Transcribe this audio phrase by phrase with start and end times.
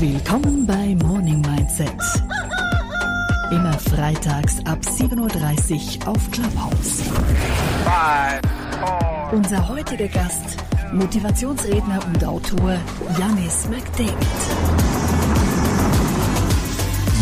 [0.00, 1.94] Willkommen bei Morning Mindset.
[3.52, 7.02] Immer freitags ab 7.30 Uhr auf Clubhouse.
[9.30, 10.56] Unser heutiger Gast,
[10.92, 12.76] Motivationsredner und Autor
[13.16, 15.03] Janis McDavid.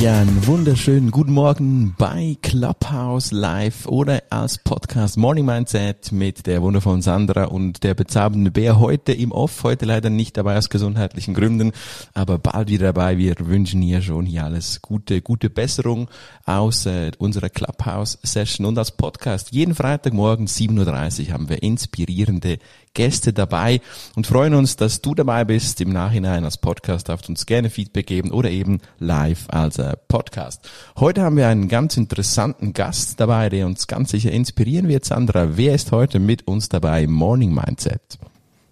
[0.00, 6.60] Ja, einen wunderschönen guten Morgen bei Clubhouse Live oder als Podcast Morning Mindset mit der
[6.60, 11.34] wundervollen Sandra und der bezaubernden Bär heute im Off, heute leider nicht dabei aus gesundheitlichen
[11.34, 11.70] Gründen,
[12.14, 13.16] aber bald wieder dabei.
[13.16, 16.08] Wir wünschen ihr schon hier alles Gute, gute Besserung
[16.46, 22.58] aus äh, unserer Clubhouse Session und als Podcast jeden Freitagmorgen 7.30 Uhr haben wir inspirierende
[22.94, 23.80] Gäste dabei
[24.16, 25.80] und freuen uns, dass du dabei bist.
[25.80, 30.68] Im Nachhinein als Podcast darfst uns gerne Feedback geben oder eben live als äh, Podcast.
[30.98, 35.04] Heute haben wir einen ganz interessanten Gast dabei, der uns ganz sicher inspirieren wird.
[35.04, 38.18] Sandra, wer ist heute mit uns dabei Morning Mindset?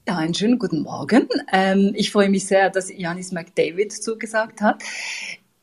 [0.07, 1.29] Ja, einen schönen guten Morgen.
[1.53, 4.83] Ähm, ich freue mich sehr, dass Janis McDavid zugesagt hat.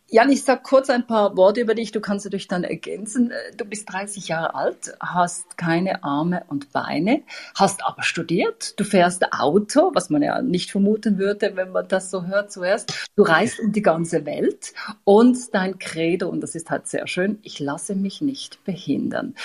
[0.10, 1.92] Jan, ich sag kurz ein paar Worte über dich.
[1.92, 3.34] Du kannst natürlich dann ergänzen.
[3.58, 7.23] Du bist 30 Jahre alt, hast keine Arme und Beine,
[7.56, 8.80] hast aber studiert.
[8.80, 13.09] Du fährst Auto, was man ja nicht vermuten würde, wenn man das so hört zuerst.
[13.18, 14.73] Du reist um die ganze Welt
[15.04, 19.36] und dein Credo, und das ist halt sehr schön, ich lasse mich nicht behindern.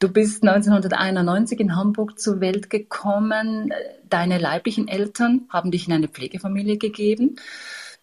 [0.00, 3.72] Du bist 1991 in Hamburg zur Welt gekommen.
[4.08, 7.36] Deine leiblichen Eltern haben dich in eine Pflegefamilie gegeben.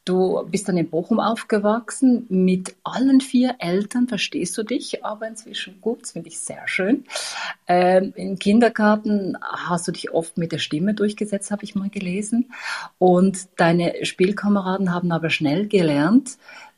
[0.08, 2.26] Du bist dann in Bochum aufgewachsen.
[2.30, 6.04] Mit allen vier Eltern verstehst du dich aber inzwischen gut.
[6.04, 7.04] Das finde ich sehr schön.
[7.68, 12.54] Ähm, Im Kindergarten hast du dich oft mit der Stimme durchgesetzt, habe ich mal gelesen.
[13.00, 16.38] Und deine Spielkameraden haben aber schnell gelernt,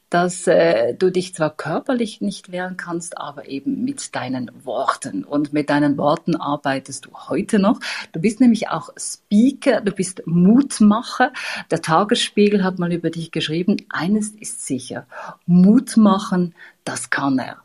[0.09, 5.23] dass äh, du dich zwar körperlich nicht wehren kannst, aber eben mit deinen Worten.
[5.23, 7.79] Und mit deinen Worten arbeitest du heute noch.
[8.11, 11.31] Du bist nämlich auch Speaker, du bist Mutmacher.
[11.69, 15.05] Der Tagesspiegel hat mal über dich geschrieben, eines ist sicher,
[15.45, 17.57] Mut machen, das kann er.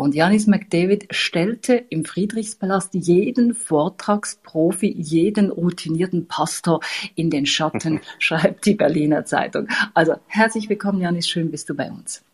[0.00, 6.80] Und Janis McDavid stellte im Friedrichspalast jeden Vortragsprofi, jeden routinierten Pastor
[7.16, 9.68] in den Schatten, schreibt die Berliner Zeitung.
[9.92, 12.24] Also herzlich willkommen, Janis, schön bist du bei uns.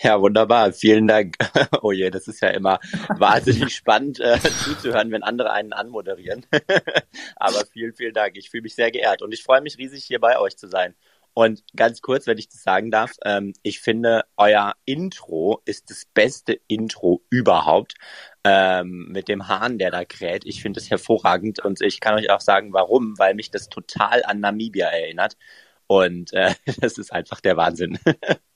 [0.00, 0.72] Ja, wunderbar.
[0.72, 1.34] Vielen Dank.
[1.82, 6.46] Oh je, das ist ja immer wahnsinnig spannend äh, zuzuhören, wenn andere einen anmoderieren.
[7.36, 8.36] Aber vielen, vielen Dank.
[8.36, 10.94] Ich fühle mich sehr geehrt und ich freue mich riesig, hier bei euch zu sein.
[11.34, 16.04] Und ganz kurz, wenn ich das sagen darf, ähm, ich finde, euer Intro ist das
[16.12, 17.94] beste Intro überhaupt.
[18.44, 20.44] Ähm, mit dem Hahn, der da kräht.
[20.46, 24.24] Ich finde es hervorragend und ich kann euch auch sagen, warum, weil mich das total
[24.24, 25.36] an Namibia erinnert.
[25.86, 27.98] Und äh, das ist einfach der Wahnsinn.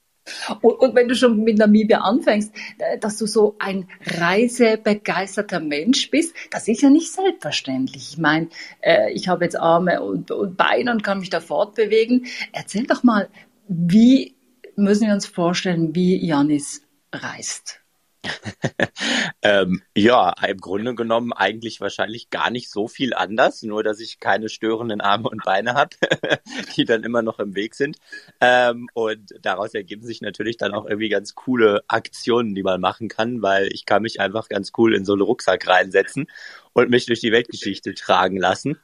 [0.60, 6.10] Und, und, wenn du schon mit Namibia anfängst, äh, dass du so ein reisebegeisterter Mensch
[6.10, 8.12] bist, das ist ja nicht selbstverständlich.
[8.12, 8.48] Ich meine,
[8.80, 12.26] äh, ich habe jetzt Arme und, und Beine und kann mich da fortbewegen.
[12.52, 13.28] Erzähl doch mal,
[13.68, 14.36] wie
[14.76, 16.82] müssen wir uns vorstellen, wie Janis
[17.12, 17.81] reist?
[19.42, 24.20] ähm, ja, im Grunde genommen eigentlich wahrscheinlich gar nicht so viel anders, nur dass ich
[24.20, 25.96] keine störenden Arme und Beine habe,
[26.76, 27.98] die dann immer noch im Weg sind.
[28.40, 33.08] Ähm, und daraus ergeben sich natürlich dann auch irgendwie ganz coole Aktionen, die man machen
[33.08, 36.28] kann, weil ich kann mich einfach ganz cool in so einen Rucksack reinsetzen
[36.72, 38.78] und mich durch die Weltgeschichte tragen lassen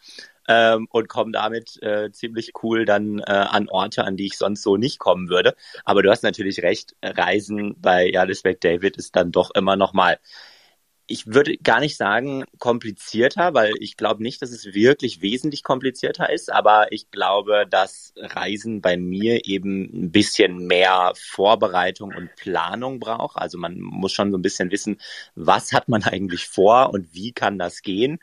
[0.48, 4.62] ähm, und komme damit äh, ziemlich cool dann äh, an Orte, an die ich sonst
[4.62, 5.54] so nicht kommen würde.
[5.84, 10.18] Aber du hast natürlich recht, Reisen bei Janis David ist dann doch immer noch mal
[11.10, 16.30] ich würde gar nicht sagen komplizierter, weil ich glaube nicht, dass es wirklich wesentlich komplizierter
[16.30, 23.00] ist, aber ich glaube, dass Reisen bei mir eben ein bisschen mehr Vorbereitung und Planung
[23.00, 23.38] braucht.
[23.38, 25.00] Also man muss schon so ein bisschen wissen,
[25.34, 28.18] was hat man eigentlich vor und wie kann das gehen.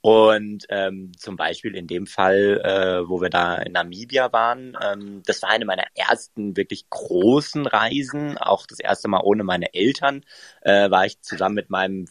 [0.00, 5.22] Und ähm, zum Beispiel in dem Fall, äh, wo wir da in Namibia waren, ähm,
[5.26, 10.24] das war eine meiner ersten wirklich großen Reisen, auch das erste Mal ohne meine Eltern,
[10.62, 12.06] äh, war ich zusammen mit meinem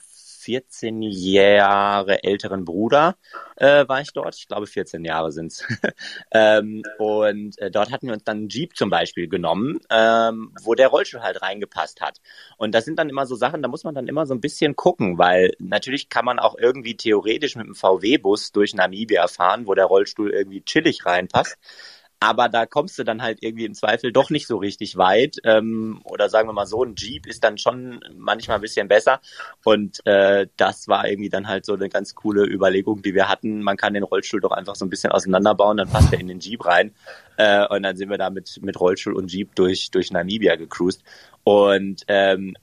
[0.48, 3.18] 14 Jahre älteren Bruder
[3.58, 4.34] äh, war ich dort.
[4.38, 5.68] Ich glaube, 14 Jahre sind's.
[6.32, 10.74] ähm, und äh, dort hatten wir uns dann einen Jeep zum Beispiel genommen, ähm, wo
[10.74, 12.22] der Rollstuhl halt reingepasst hat.
[12.56, 14.78] Und das sind dann immer so Sachen, da muss man dann immer so ein bisschen
[14.78, 19.74] gucken, weil natürlich kann man auch irgendwie theoretisch mit einem VW-Bus durch Namibia fahren, wo
[19.74, 21.58] der Rollstuhl irgendwie chillig reinpasst
[22.20, 25.38] aber da kommst du dann halt irgendwie im Zweifel doch nicht so richtig weit.
[25.44, 29.22] Ähm, oder sagen wir mal so, ein Jeep ist dann schon manchmal ein bisschen besser.
[29.64, 33.62] Und äh, das war irgendwie dann halt so eine ganz coole Überlegung, die wir hatten.
[33.62, 36.40] Man kann den Rollstuhl doch einfach so ein bisschen auseinanderbauen, dann passt er in den
[36.40, 36.96] Jeep rein.
[37.38, 41.04] Äh, und dann sind wir da mit, mit Rollstuhl und Jeep durch, durch Namibia gecruised.
[41.44, 42.56] Und ähm,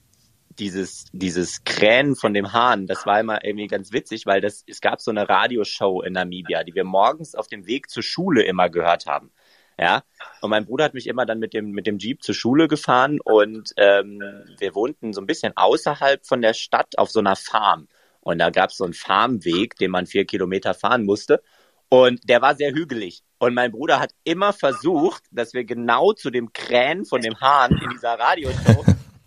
[0.59, 4.81] dieses, dieses Krähen von dem Hahn, das war immer irgendwie ganz witzig, weil das, es
[4.81, 8.69] gab so eine Radioshow in Namibia, die wir morgens auf dem Weg zur Schule immer
[8.69, 9.31] gehört haben.
[9.77, 10.03] Ja,
[10.41, 13.19] und mein Bruder hat mich immer dann mit dem mit dem Jeep zur Schule gefahren
[13.21, 14.21] und ähm,
[14.57, 17.87] wir wohnten so ein bisschen außerhalb von der Stadt auf so einer Farm.
[18.21, 21.43] Und da gab es so einen Farmweg, den man vier Kilometer fahren musste.
[21.89, 23.21] Und der war sehr hügelig.
[23.37, 27.71] Und mein Bruder hat immer versucht, dass wir genau zu dem Krähen von dem Hahn
[27.83, 28.83] in dieser Radioshow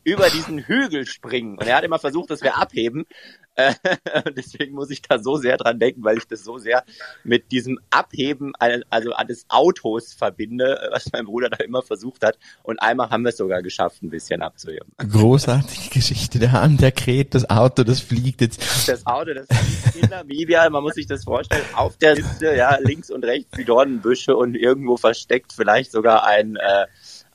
[0.08, 1.58] über diesen Hügel springen.
[1.58, 3.04] Und er hat immer versucht, dass wir abheben.
[3.54, 3.74] Äh,
[4.36, 6.84] deswegen muss ich da so sehr dran denken, weil ich das so sehr
[7.24, 12.38] mit diesem Abheben also des Autos verbinde, was mein Bruder da immer versucht hat.
[12.62, 14.92] Und einmal haben wir es sogar geschafft, ein bisschen abzuheben.
[14.96, 16.38] Großartige Geschichte.
[16.38, 18.88] Der Hand, der kräht, das Auto, das fliegt jetzt.
[18.88, 20.70] Das Auto, das fliegt in Namibia.
[20.70, 21.64] Man muss sich das vorstellen.
[21.74, 26.56] Auf der Liste, ja, links und rechts die Dornenbüsche und irgendwo versteckt vielleicht sogar ein
[26.56, 26.86] äh,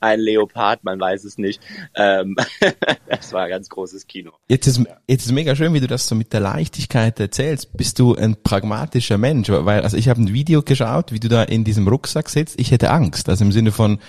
[0.04, 1.62] ein Leopard, man weiß es nicht.
[1.96, 2.36] Ähm,
[3.08, 4.32] das war ein ganz großes Kino.
[4.48, 7.76] Jetzt ist, jetzt ist mega schön, wie du das so mit der Leichtigkeit erzählst.
[7.78, 9.50] Bist du ein pragmatischer Mensch?
[9.50, 12.60] Weil, also ich habe ein Video geschaut, wie du da in diesem Rucksack sitzt.
[12.60, 13.30] Ich hätte Angst.
[13.30, 14.00] Also im Sinne von,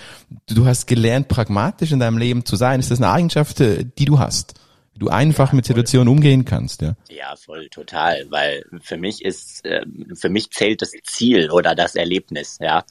[0.46, 2.80] du hast gelernt, pragmatisch in deinem Leben zu sein.
[2.80, 4.54] Ist das eine Eigenschaft, äh, die du hast?
[4.94, 6.94] Wie du einfach ja, mit Situationen umgehen kannst, ja?
[7.08, 8.26] Ja, voll, total.
[8.30, 12.84] Weil für mich ist, äh, für mich zählt das Ziel oder das Erlebnis, ja.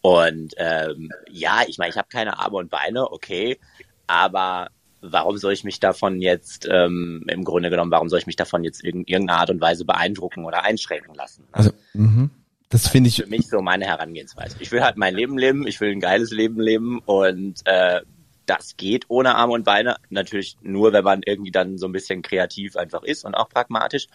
[0.00, 3.58] Und ähm, ja, ich meine, ich habe keine Arme und Beine, okay,
[4.06, 4.68] aber
[5.00, 8.64] warum soll ich mich davon jetzt, ähm, im Grunde genommen, warum soll ich mich davon
[8.64, 11.44] jetzt in irgendeiner Art und Weise beeindrucken oder einschränken lassen?
[11.52, 12.30] Also, mh.
[12.68, 13.16] das finde ich.
[13.16, 14.56] Für mich so meine Herangehensweise.
[14.60, 18.00] Ich will halt mein Leben leben, ich will ein geiles Leben leben und äh,
[18.46, 19.96] das geht ohne Arme und Beine.
[20.08, 24.06] Natürlich nur, wenn man irgendwie dann so ein bisschen kreativ einfach ist und auch pragmatisch.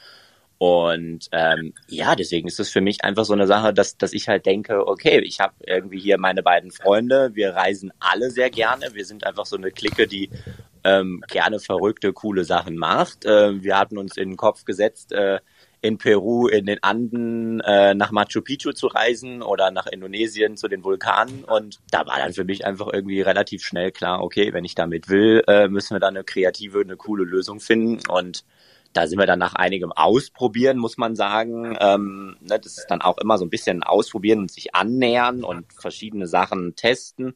[0.64, 4.30] Und ähm, ja, deswegen ist es für mich einfach so eine Sache, dass, dass ich
[4.30, 8.86] halt denke, okay, ich habe irgendwie hier meine beiden Freunde, wir reisen alle sehr gerne,
[8.94, 10.30] wir sind einfach so eine Clique, die
[10.86, 13.26] ähm, gerne verrückte, coole Sachen macht.
[13.26, 15.42] Äh, wir hatten uns in den Kopf gesetzt, äh,
[15.82, 20.70] in Peru, in den Anden äh, nach Machu Picchu zu reisen oder nach Indonesien zu
[20.70, 21.44] den Vulkanen.
[21.44, 25.10] Und da war dann für mich einfach irgendwie relativ schnell klar, okay, wenn ich damit
[25.10, 28.00] will, äh, müssen wir da eine kreative, eine coole Lösung finden.
[28.10, 28.46] Und
[28.94, 31.78] da sind wir dann nach einigem Ausprobieren, muss man sagen.
[31.80, 35.74] Ähm, ne, das ist dann auch immer so ein bisschen Ausprobieren und sich annähern und
[35.74, 37.36] verschiedene Sachen testen.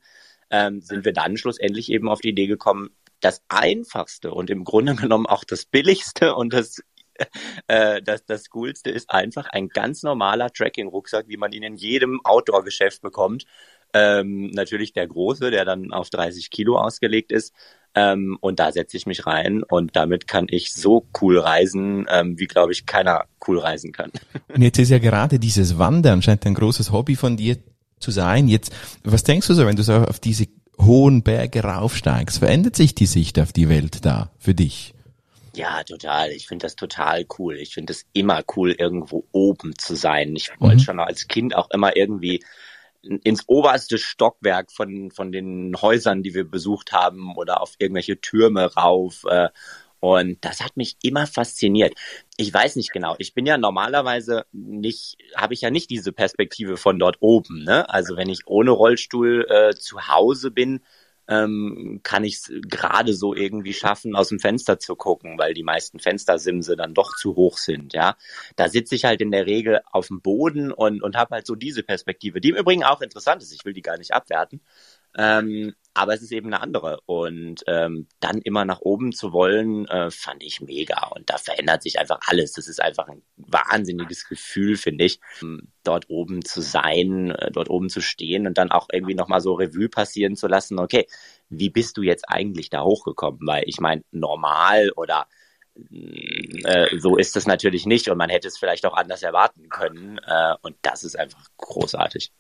[0.50, 4.96] Ähm, sind wir dann schlussendlich eben auf die Idee gekommen, das einfachste und im Grunde
[4.96, 6.82] genommen auch das billigste und das
[7.68, 12.22] äh, das, das Coolste ist einfach ein ganz normaler Tracking-Rucksack, wie man ihn in jedem
[12.24, 13.46] Outdoor-Geschäft bekommt.
[13.94, 17.54] Ähm, natürlich der große, der dann auf 30 Kilo ausgelegt ist.
[17.98, 22.38] Ähm, und da setze ich mich rein und damit kann ich so cool reisen, ähm,
[22.38, 24.12] wie glaube ich keiner cool reisen kann.
[24.54, 27.58] Und jetzt ist ja gerade dieses Wandern scheint ein großes Hobby von dir
[28.00, 28.48] zu sein.
[28.48, 28.72] Jetzt,
[29.04, 30.46] was denkst du so, wenn du so auf diese
[30.80, 32.38] hohen Berge raufsteigst?
[32.38, 34.94] Verändert sich die Sicht auf die Welt da für dich?
[35.56, 36.30] Ja, total.
[36.30, 37.56] Ich finde das total cool.
[37.56, 40.36] Ich finde es immer cool, irgendwo oben zu sein.
[40.36, 40.82] Ich wollte mhm.
[40.82, 42.44] schon als Kind auch immer irgendwie
[43.02, 48.74] ins oberste Stockwerk von, von den Häusern, die wir besucht haben oder auf irgendwelche Türme
[48.74, 49.24] rauf.
[49.30, 49.50] Äh,
[50.00, 51.94] und das hat mich immer fasziniert.
[52.38, 53.16] Ich weiß nicht genau.
[53.18, 57.64] Ich bin ja normalerweise nicht, habe ich ja nicht diese Perspektive von dort oben.
[57.64, 57.90] Ne?
[57.90, 60.82] Also wenn ich ohne Rollstuhl äh, zu Hause bin,
[61.28, 65.64] ähm, kann ich es gerade so irgendwie schaffen, aus dem Fenster zu gucken, weil die
[65.64, 67.94] meisten Fenstersimse dann doch zu hoch sind.
[67.94, 68.16] Ja,
[68.56, 71.56] da sitze ich halt in der Regel auf dem Boden und und habe halt so
[71.56, 73.54] diese Perspektive, die im Übrigen auch interessant ist.
[73.54, 74.62] Ich will die gar nicht abwerten.
[75.18, 77.00] Ähm, aber es ist eben eine andere.
[77.06, 81.08] Und ähm, dann immer nach oben zu wollen, äh, fand ich mega.
[81.08, 82.54] Und da verändert sich einfach alles.
[82.54, 87.70] Das ist einfach ein wahnsinniges Gefühl, finde ich, ähm, dort oben zu sein, äh, dort
[87.70, 91.08] oben zu stehen und dann auch irgendwie nochmal so Revue passieren zu lassen, okay,
[91.50, 93.40] wie bist du jetzt eigentlich da hochgekommen?
[93.46, 95.28] Weil ich meine, normal oder
[96.64, 100.20] äh, so ist es natürlich nicht und man hätte es vielleicht auch anders erwarten können.
[100.20, 102.32] Äh, und das ist einfach großartig.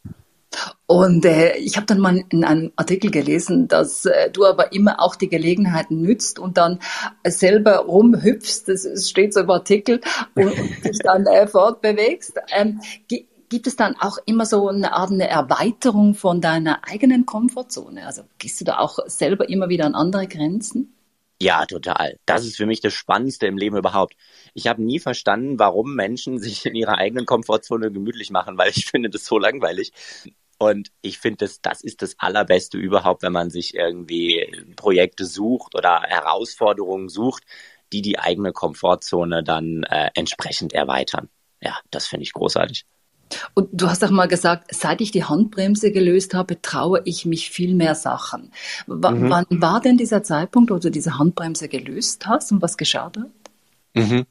[0.85, 5.01] Und äh, ich habe dann mal in einem Artikel gelesen, dass äh, du aber immer
[5.01, 6.79] auch die Gelegenheiten nützt und dann
[7.25, 9.99] selber rumhüpfst, das steht so im Artikel,
[10.35, 10.53] und,
[10.85, 12.39] dich dann äh, fortbewegst.
[12.55, 12.79] Ähm,
[13.49, 18.05] gibt es dann auch immer so eine Art eine Erweiterung von deiner eigenen Komfortzone?
[18.05, 20.93] Also gehst du da auch selber immer wieder an andere Grenzen?
[21.41, 22.19] Ja, total.
[22.25, 24.15] Das ist für mich das Spannendste im Leben überhaupt.
[24.55, 28.87] Ich habe nie verstanden, warum Menschen sich in ihrer eigenen Komfortzone gemütlich machen, weil ich
[28.87, 29.91] finde das so langweilig.
[30.59, 35.75] Und ich finde, das, das ist das Allerbeste überhaupt, wenn man sich irgendwie Projekte sucht
[35.75, 37.43] oder Herausforderungen sucht,
[37.93, 41.29] die die eigene Komfortzone dann äh, entsprechend erweitern.
[41.61, 42.85] Ja, das finde ich großartig.
[43.53, 47.49] Und du hast auch mal gesagt, seit ich die Handbremse gelöst habe, traue ich mich
[47.49, 48.51] viel mehr Sachen.
[48.87, 49.29] W mhm.
[49.29, 53.25] Wann war denn dieser Zeitpunkt, wo du diese Handbremse gelöst hast und was geschah da?
[53.93, 54.25] Mhm.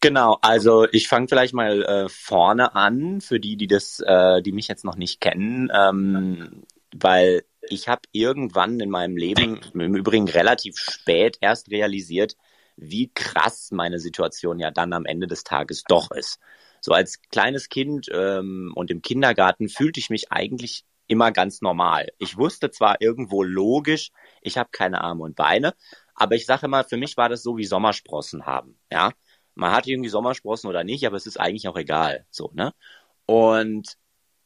[0.00, 4.52] Genau, also ich fange vielleicht mal äh, vorne an, für die, die das, äh, die
[4.52, 6.62] mich jetzt noch nicht kennen, ähm,
[6.94, 12.36] weil ich habe irgendwann in meinem Leben, im Übrigen relativ spät erst realisiert,
[12.76, 16.38] wie krass meine Situation ja dann am Ende des Tages doch ist.
[16.82, 22.08] So als kleines Kind ähm, und im Kindergarten fühlte ich mich eigentlich immer ganz normal.
[22.18, 24.10] Ich wusste zwar irgendwo logisch,
[24.40, 25.74] ich habe keine Arme und Beine,
[26.14, 28.78] aber ich sage immer, für mich war das so wie Sommersprossen haben.
[28.90, 29.12] Ja,
[29.54, 32.26] man hat irgendwie Sommersprossen oder nicht, aber es ist eigentlich auch egal.
[32.30, 32.72] So ne.
[33.26, 33.96] Und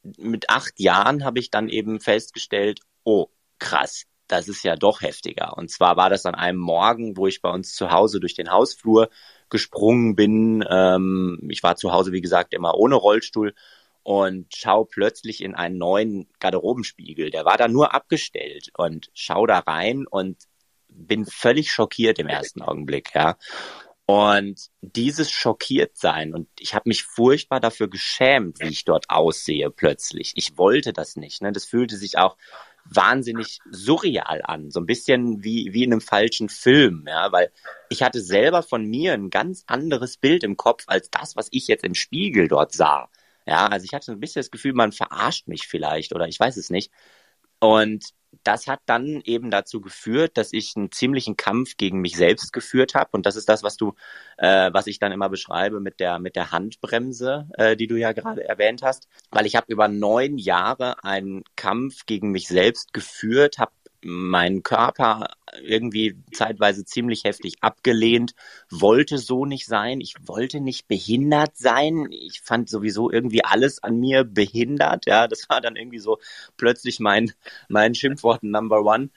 [0.02, 3.28] mit acht Jahren habe ich dann eben festgestellt, oh
[3.58, 5.56] krass, das ist ja doch heftiger.
[5.56, 8.50] Und zwar war das an einem Morgen, wo ich bei uns zu Hause durch den
[8.50, 9.08] Hausflur
[9.50, 10.64] gesprungen bin.
[10.68, 13.54] Ähm, ich war zu Hause, wie gesagt, immer ohne Rollstuhl
[14.02, 17.30] und schau plötzlich in einen neuen Garderobenspiegel.
[17.30, 20.36] Der war da nur abgestellt und schau da rein und
[20.88, 23.36] bin völlig schockiert im ersten Augenblick, ja.
[24.06, 30.30] Und dieses Schockiertsein, und ich habe mich furchtbar dafür geschämt, wie ich dort aussehe plötzlich.
[30.36, 31.42] Ich wollte das nicht.
[31.42, 31.50] Ne?
[31.50, 32.36] Das fühlte sich auch
[32.90, 37.50] wahnsinnig surreal an, so ein bisschen wie, wie in einem falschen Film, ja, weil
[37.88, 41.68] ich hatte selber von mir ein ganz anderes Bild im Kopf als das, was ich
[41.68, 43.08] jetzt im Spiegel dort sah.
[43.46, 46.56] Ja, also ich hatte ein bisschen das Gefühl, man verarscht mich vielleicht oder ich weiß
[46.56, 46.90] es nicht.
[47.60, 48.04] Und
[48.44, 52.94] das hat dann eben dazu geführt, dass ich einen ziemlichen Kampf gegen mich selbst geführt
[52.94, 53.10] habe.
[53.12, 53.94] Und das ist das, was du,
[54.38, 58.12] äh, was ich dann immer beschreibe mit der mit der Handbremse, äh, die du ja
[58.12, 59.08] gerade erwähnt hast.
[59.30, 63.72] Weil ich habe über neun Jahre einen Kampf gegen mich selbst geführt, habe
[64.02, 65.28] meinen Körper
[65.62, 68.34] irgendwie zeitweise ziemlich heftig abgelehnt,
[68.70, 73.98] wollte so nicht sein, ich wollte nicht behindert sein, ich fand sowieso irgendwie alles an
[73.98, 76.18] mir behindert, ja, das war dann irgendwie so
[76.56, 77.32] plötzlich mein,
[77.68, 79.10] mein Schimpfwort Number One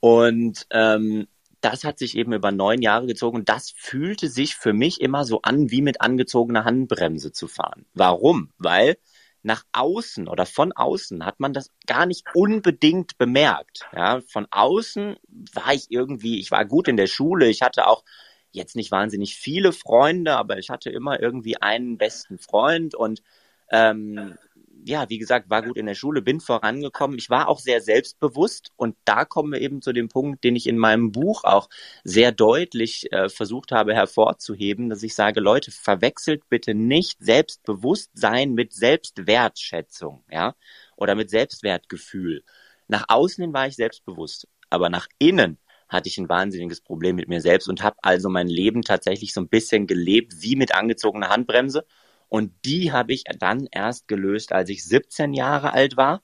[0.00, 1.26] und ähm,
[1.60, 3.44] das hat sich eben über neun Jahre gezogen.
[3.44, 7.84] Das fühlte sich für mich immer so an, wie mit angezogener Handbremse zu fahren.
[7.92, 8.50] Warum?
[8.58, 8.96] Weil
[9.42, 13.86] nach außen oder von außen hat man das gar nicht unbedingt bemerkt.
[13.94, 15.16] Ja, von außen
[15.54, 18.04] war ich irgendwie, ich war gut in der Schule, ich hatte auch
[18.52, 23.22] jetzt nicht wahnsinnig viele Freunde, aber ich hatte immer irgendwie einen besten Freund und
[23.70, 24.36] ähm,
[24.84, 27.18] ja, wie gesagt, war gut in der Schule, bin vorangekommen.
[27.18, 30.66] Ich war auch sehr selbstbewusst und da kommen wir eben zu dem Punkt, den ich
[30.66, 31.68] in meinem Buch auch
[32.04, 38.72] sehr deutlich äh, versucht habe hervorzuheben, dass ich sage, Leute, verwechselt bitte nicht Selbstbewusstsein mit
[38.72, 40.54] Selbstwertschätzung, ja,
[40.96, 42.42] oder mit Selbstwertgefühl.
[42.88, 45.58] Nach außen hin war ich selbstbewusst, aber nach innen
[45.88, 49.40] hatte ich ein wahnsinniges Problem mit mir selbst und habe also mein Leben tatsächlich so
[49.40, 51.84] ein bisschen gelebt wie mit angezogener Handbremse
[52.30, 56.22] und die habe ich dann erst gelöst, als ich 17 Jahre alt war.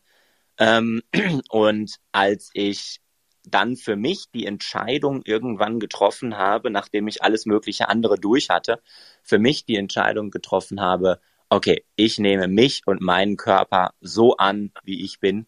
[0.56, 1.02] Ähm,
[1.50, 3.00] und als ich
[3.44, 8.80] dann für mich die Entscheidung irgendwann getroffen habe, nachdem ich alles mögliche andere durch hatte,
[9.22, 14.72] für mich die Entscheidung getroffen habe, okay, ich nehme mich und meinen Körper so an,
[14.84, 15.46] wie ich bin.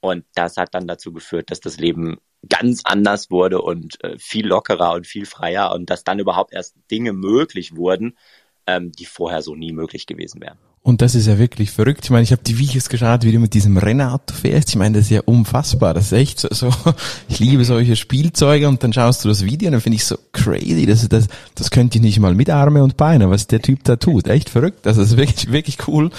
[0.00, 4.46] Und das hat dann dazu geführt, dass das Leben ganz anders wurde und äh, viel
[4.46, 8.18] lockerer und viel freier und dass dann überhaupt erst Dinge möglich wurden,
[8.66, 10.58] ähm, die vorher so nie möglich gewesen wären.
[10.86, 12.04] Und das ist ja wirklich verrückt.
[12.04, 14.68] Ich meine, ich habe die Videos geschaut, wie du mit diesem Rennauto fährst.
[14.68, 15.94] Ich meine, das ist ja unfassbar.
[15.94, 16.70] Das ist echt so, so
[17.30, 20.18] ich liebe solche Spielzeuge und dann schaust du das Video und dann finde ich so
[20.32, 20.84] crazy.
[20.84, 23.96] Das, das, das könnte ich nicht mal mit Arme und Beine, was der Typ da
[23.96, 24.28] tut.
[24.28, 24.80] Echt verrückt.
[24.84, 26.10] Das ist wirklich, wirklich cool.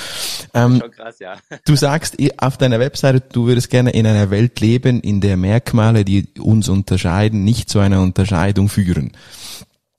[0.56, 1.36] Ähm, Schon krass, ja.
[1.66, 6.04] Du sagst auf deiner Webseite, du würdest gerne in einer Welt leben, in der Merkmale,
[6.04, 9.12] die uns unterscheiden, nicht zu einer Unterscheidung führen.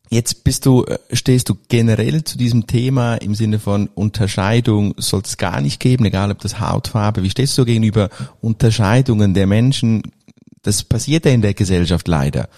[0.08, 5.22] Jetzt bist du, äh, stehst du generell zu diesem Thema im Sinne von Unterscheidung soll
[5.24, 7.22] es gar nicht geben, egal ob das Hautfarbe.
[7.22, 8.08] Wie stehst du gegenüber
[8.40, 10.02] Unterscheidungen der Menschen?
[10.62, 12.48] Das passiert ja in der Gesellschaft leider.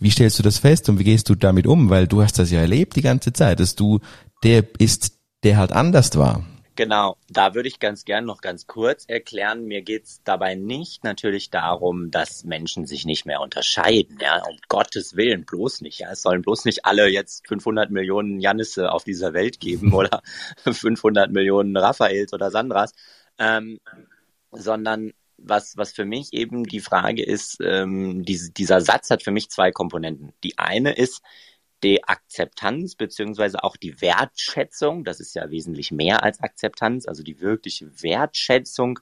[0.00, 1.90] Wie stellst du das fest und wie gehst du damit um?
[1.90, 4.00] Weil du hast das ja erlebt die ganze Zeit, dass du
[4.44, 5.12] der ist,
[5.42, 6.44] der halt anders war.
[6.78, 9.64] Genau, da würde ich ganz gern noch ganz kurz erklären.
[9.64, 14.16] Mir geht's dabei nicht natürlich darum, dass Menschen sich nicht mehr unterscheiden.
[14.22, 15.98] Ja, um Gottes Willen bloß nicht.
[15.98, 20.22] Ja, es sollen bloß nicht alle jetzt 500 Millionen Jannisse auf dieser Welt geben oder
[20.70, 22.92] 500 Millionen Raphaels oder Sandras,
[23.40, 23.80] ähm,
[24.52, 29.32] sondern was, was für mich eben die Frage ist, ähm, diese, dieser Satz hat für
[29.32, 30.32] mich zwei Komponenten.
[30.44, 31.22] Die eine ist,
[31.82, 37.40] die Akzeptanz beziehungsweise auch die Wertschätzung, das ist ja wesentlich mehr als Akzeptanz, also die
[37.40, 38.98] wirkliche Wertschätzung,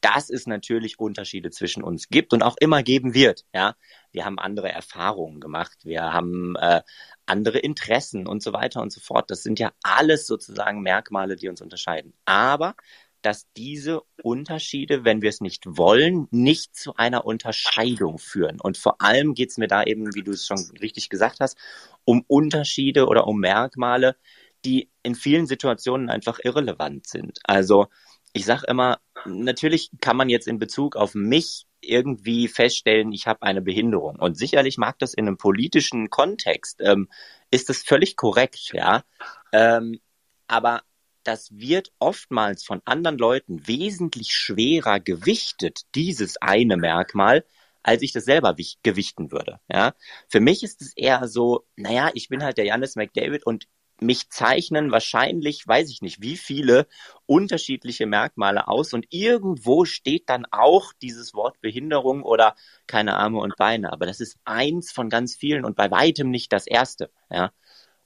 [0.00, 3.44] dass es natürlich Unterschiede zwischen uns gibt und auch immer geben wird.
[3.52, 3.74] Ja,
[4.12, 6.82] wir haben andere Erfahrungen gemacht, wir haben äh,
[7.26, 9.30] andere Interessen und so weiter und so fort.
[9.30, 12.14] Das sind ja alles sozusagen Merkmale, die uns unterscheiden.
[12.24, 12.76] Aber
[13.22, 18.60] dass diese Unterschiede, wenn wir es nicht wollen, nicht zu einer Unterscheidung führen.
[18.60, 21.58] Und vor allem geht es mir da eben, wie du es schon richtig gesagt hast,
[22.04, 24.16] um Unterschiede oder um Merkmale,
[24.64, 27.38] die in vielen Situationen einfach irrelevant sind.
[27.44, 27.86] Also
[28.32, 33.42] ich sage immer, natürlich kann man jetzt in Bezug auf mich irgendwie feststellen, ich habe
[33.42, 34.16] eine Behinderung.
[34.16, 37.08] Und sicherlich mag das in einem politischen Kontext, ähm,
[37.50, 39.04] ist das völlig korrekt, ja.
[39.52, 40.00] Ähm,
[40.46, 40.82] aber
[41.28, 47.44] das wird oftmals von anderen Leuten wesentlich schwerer gewichtet, dieses eine Merkmal,
[47.82, 49.60] als ich das selber gewichten würde.
[49.70, 49.92] Ja,
[50.28, 53.68] für mich ist es eher so, naja, ich bin halt der Janis McDavid und
[54.00, 56.86] mich zeichnen wahrscheinlich, weiß ich nicht, wie viele
[57.26, 62.54] unterschiedliche Merkmale aus und irgendwo steht dann auch dieses Wort Behinderung oder
[62.86, 63.92] keine Arme und Beine.
[63.92, 67.10] Aber das ist eins von ganz vielen und bei weitem nicht das erste.
[67.30, 67.52] Ja.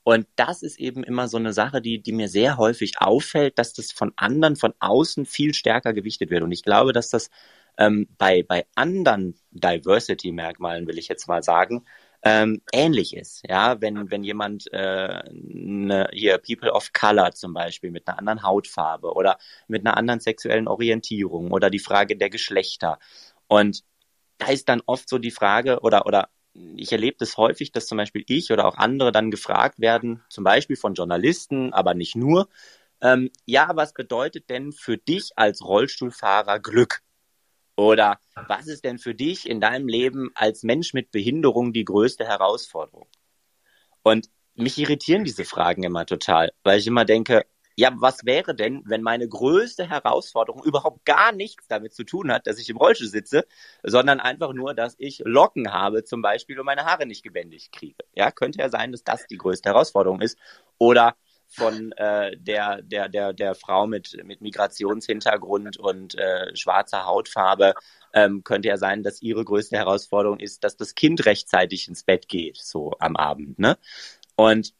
[0.04, 3.72] Und das ist eben immer so eine Sache, die, die mir sehr häufig auffällt, dass
[3.72, 6.42] das von anderen, von außen viel stärker gewichtet wird.
[6.42, 7.30] Und ich glaube, dass das
[7.78, 11.84] ähm, bei, bei anderen Diversity-Merkmalen, will ich jetzt mal sagen,
[12.22, 13.42] ähm, ähnlich ist.
[13.48, 18.42] Ja, wenn, wenn jemand äh, ne, hier People of Color zum Beispiel mit einer anderen
[18.42, 22.98] Hautfarbe oder mit einer anderen sexuellen Orientierung oder die Frage der Geschlechter.
[23.48, 23.84] Und
[24.38, 27.98] da ist dann oft so die Frage oder, oder ich erlebe das häufig, dass zum
[27.98, 32.48] Beispiel ich oder auch andere dann gefragt werden, zum Beispiel von Journalisten, aber nicht nur,
[33.00, 37.02] ähm, ja, was bedeutet denn für dich als Rollstuhlfahrer Glück?
[37.76, 42.24] Oder was ist denn für dich in deinem Leben als Mensch mit Behinderung die größte
[42.24, 43.08] Herausforderung?
[44.02, 48.82] Und mich irritieren diese Fragen immer total, weil ich immer denke, ja, was wäre denn,
[48.84, 53.08] wenn meine größte Herausforderung überhaupt gar nichts damit zu tun hat, dass ich im Rollstuhl
[53.08, 53.46] sitze,
[53.82, 58.04] sondern einfach nur, dass ich Locken habe zum Beispiel und meine Haare nicht gebändigt kriege.
[58.14, 60.38] Ja, könnte ja sein, dass das die größte Herausforderung ist.
[60.78, 61.16] Oder
[61.52, 67.74] von äh, der, der, der, der Frau mit, mit Migrationshintergrund und äh, schwarzer Hautfarbe
[68.14, 72.28] ähm, könnte ja sein, dass ihre größte Herausforderung ist, dass das Kind rechtzeitig ins Bett
[72.28, 73.58] geht, so am Abend.
[73.58, 73.76] Ne?
[74.34, 74.72] Und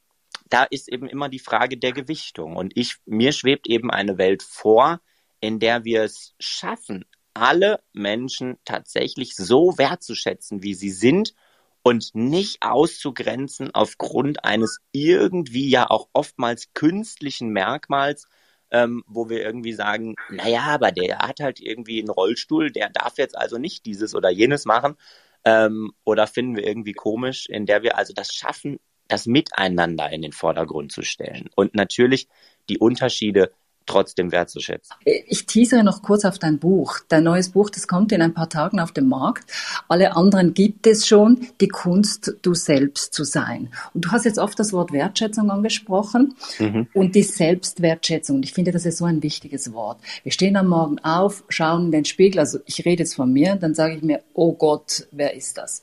[0.48, 2.56] da ist eben immer die Frage der Gewichtung.
[2.56, 5.00] Und ich, mir schwebt eben eine Welt vor,
[5.40, 11.34] in der wir es schaffen, alle Menschen tatsächlich so wertzuschätzen, wie sie sind
[11.82, 18.28] und nicht auszugrenzen aufgrund eines irgendwie ja auch oftmals künstlichen Merkmals,
[18.70, 23.18] ähm, wo wir irgendwie sagen, naja, aber der hat halt irgendwie einen Rollstuhl, der darf
[23.18, 24.96] jetzt also nicht dieses oder jenes machen.
[25.44, 28.78] Ähm, oder finden wir irgendwie komisch, in der wir also das schaffen,
[29.12, 31.51] das Miteinander in den Vordergrund zu stellen.
[31.55, 32.29] Und natürlich
[32.70, 33.53] die Unterschiede
[33.87, 34.95] trotzdem wertzuschätzen.
[35.05, 36.99] Ich teasere noch kurz auf dein Buch.
[37.09, 39.51] Dein neues Buch, das kommt in ein paar Tagen auf den Markt.
[39.88, 41.47] Alle anderen gibt es schon.
[41.61, 43.71] Die Kunst, du selbst zu sein.
[43.95, 46.88] Und du hast jetzt oft das Wort Wertschätzung angesprochen mhm.
[46.95, 48.37] und die Selbstwertschätzung.
[48.37, 50.01] Und ich finde, das ist so ein wichtiges Wort.
[50.23, 52.40] Wir stehen am Morgen auf, schauen in den Spiegel.
[52.40, 55.83] Also ich rede jetzt von mir, dann sage ich mir, oh Gott, wer ist das?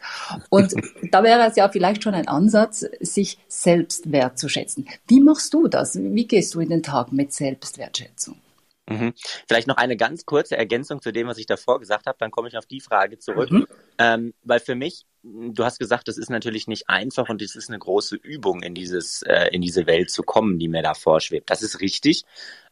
[0.49, 0.73] Und
[1.11, 4.87] da wäre es ja vielleicht schon ein Ansatz, sich selbst wertzuschätzen.
[5.07, 5.97] Wie machst du das?
[5.99, 7.88] Wie gehst du in den Tag mit Selbstwertschätzung?
[7.89, 8.41] Wertschätzung.
[8.87, 9.13] Mhm.
[9.47, 12.47] Vielleicht noch eine ganz kurze Ergänzung zu dem, was ich davor gesagt habe, dann komme
[12.47, 13.51] ich auf die Frage zurück.
[13.51, 13.67] Mhm.
[13.99, 17.69] Ähm, weil für mich, du hast gesagt, das ist natürlich nicht einfach und es ist
[17.69, 21.51] eine große Übung, in dieses, äh, in diese Welt zu kommen, die mir da vorschwebt.
[21.51, 22.23] Das ist richtig.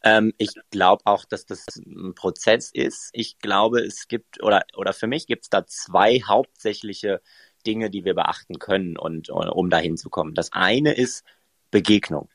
[0.03, 3.09] Ähm, ich glaube auch, dass das ein Prozess ist.
[3.13, 7.21] Ich glaube, es gibt, oder, oder für mich gibt es da zwei hauptsächliche
[7.67, 10.33] Dinge, die wir beachten können und um dahin zu kommen.
[10.33, 11.23] Das eine ist
[11.69, 12.29] Begegnung.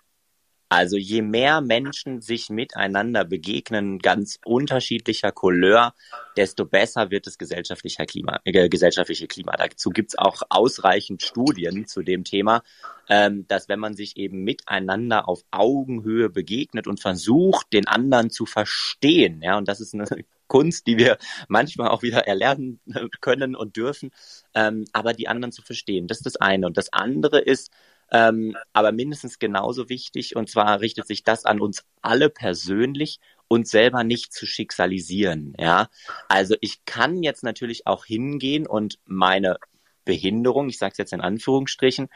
[0.72, 5.92] Also je mehr Menschen sich miteinander begegnen, ganz unterschiedlicher Couleur,
[6.38, 8.40] desto besser wird das gesellschaftliche Klima.
[8.44, 9.52] Äh, gesellschaftliche Klima.
[9.52, 12.62] Dazu gibt's auch ausreichend Studien zu dem Thema,
[13.10, 18.46] ähm, dass wenn man sich eben miteinander auf Augenhöhe begegnet und versucht, den anderen zu
[18.46, 20.06] verstehen, ja, und das ist eine
[20.46, 22.80] Kunst, die wir manchmal auch wieder erlernen
[23.20, 24.10] können und dürfen,
[24.54, 26.06] ähm, aber die anderen zu verstehen.
[26.06, 26.66] Das ist das eine.
[26.66, 27.70] Und das andere ist,
[28.12, 33.70] ähm, aber mindestens genauso wichtig, und zwar richtet sich das an uns alle persönlich, uns
[33.70, 35.54] selber nicht zu schicksalisieren.
[35.58, 35.88] Ja,
[36.28, 39.56] also ich kann jetzt natürlich auch hingehen und meine
[40.04, 42.08] Behinderung, ich sage es jetzt in Anführungsstrichen,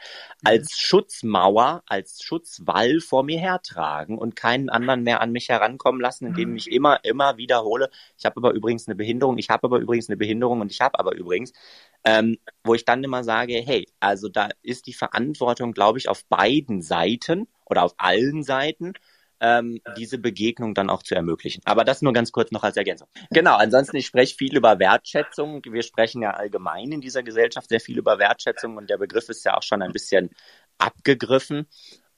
[0.43, 0.75] als mhm.
[0.77, 6.51] Schutzmauer, als Schutzwall vor mir hertragen und keinen anderen mehr an mich herankommen lassen, indem
[6.51, 6.57] mhm.
[6.57, 10.17] ich immer, immer wiederhole, ich habe aber übrigens eine Behinderung, ich habe aber übrigens eine
[10.17, 11.53] Behinderung und ich habe aber übrigens,
[12.03, 16.25] ähm, wo ich dann immer sage, hey, also da ist die Verantwortung, glaube ich, auf
[16.25, 18.93] beiden Seiten oder auf allen Seiten
[19.39, 21.61] ähm, diese Begegnung dann auch zu ermöglichen.
[21.65, 23.07] Aber das nur ganz kurz noch als Ergänzung.
[23.31, 25.61] Genau, ansonsten, ich spreche viel über Wertschätzung.
[25.65, 29.45] Wir sprechen ja allgemein in dieser Gesellschaft sehr viel über Wertschätzung und der Begriff ist
[29.45, 30.31] ja auch schon ein bisschen
[30.77, 31.67] abgegriffen.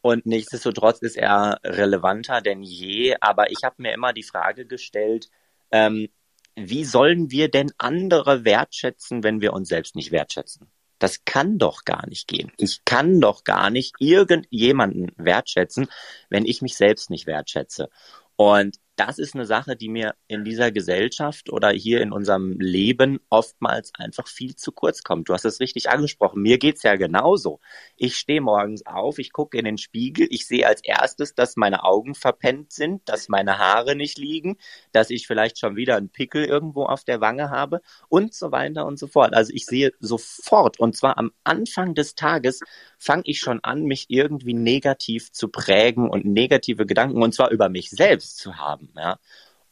[0.01, 3.15] Und nichtsdestotrotz ist er relevanter denn je.
[3.19, 5.29] Aber ich habe mir immer die Frage gestellt,
[5.71, 6.07] ähm,
[6.55, 10.69] wie sollen wir denn andere wertschätzen, wenn wir uns selbst nicht wertschätzen?
[10.99, 12.51] Das kann doch gar nicht gehen.
[12.57, 15.87] Ich kann doch gar nicht irgendjemanden wertschätzen,
[16.29, 17.89] wenn ich mich selbst nicht wertschätze.
[18.35, 23.21] Und das ist eine Sache, die mir in dieser Gesellschaft oder hier in unserem Leben
[23.29, 25.29] oftmals einfach viel zu kurz kommt.
[25.29, 26.41] Du hast es richtig angesprochen.
[26.41, 27.61] Mir geht's ja genauso.
[27.95, 31.85] Ich stehe morgens auf, ich gucke in den Spiegel, ich sehe als erstes, dass meine
[31.85, 34.57] Augen verpennt sind, dass meine Haare nicht liegen,
[34.91, 38.85] dass ich vielleicht schon wieder einen Pickel irgendwo auf der Wange habe und so weiter
[38.85, 39.33] und so fort.
[39.33, 42.59] Also ich sehe sofort und zwar am Anfang des Tages
[42.97, 47.69] fange ich schon an, mich irgendwie negativ zu prägen und negative Gedanken und zwar über
[47.69, 48.57] mich selbst zu
[48.95, 49.19] Ja?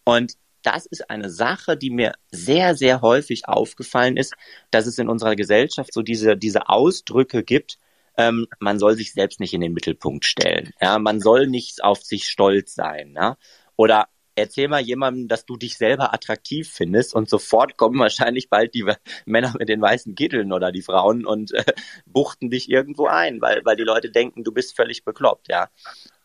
[0.04, 4.34] Und das ist eine Sache, die mir sehr, sehr häufig aufgefallen ist,
[4.72, 7.78] dass es in unserer Gesellschaft so diese, diese Ausdrücke gibt,
[8.18, 10.74] ähm, man soll sich selbst nicht in den Mittelpunkt stellen.
[10.82, 11.00] Ja?
[11.00, 13.14] Man soll nicht auf sich stolz sein.
[13.16, 13.38] Ja?
[13.76, 18.74] Oder erzähl mal jemandem, dass du dich selber attraktiv findest und sofort kommen wahrscheinlich bald
[18.74, 18.86] die
[19.26, 21.64] Männer mit den weißen Kitteln oder die Frauen und äh,
[22.06, 25.70] buchten dich irgendwo ein, weil, weil die Leute denken, du bist völlig bekloppt, ja.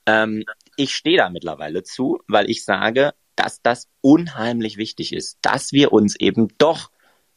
[0.05, 0.45] Ähm,
[0.77, 5.93] ich stehe da mittlerweile zu, weil ich sage, dass das unheimlich wichtig ist, dass wir
[5.93, 6.91] uns eben doch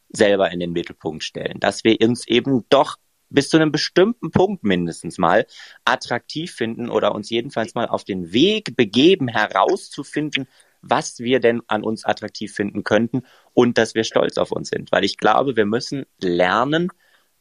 [0.10, 2.98] selber in den Mittelpunkt stellen, dass wir uns eben doch
[3.30, 5.46] bis zu einem bestimmten Punkt mindestens mal
[5.84, 10.48] attraktiv finden oder uns jedenfalls mal auf den Weg begeben, herauszufinden,
[10.82, 14.92] was wir denn an uns attraktiv finden könnten und dass wir stolz auf uns sind.
[14.92, 16.90] Weil ich glaube, wir müssen lernen,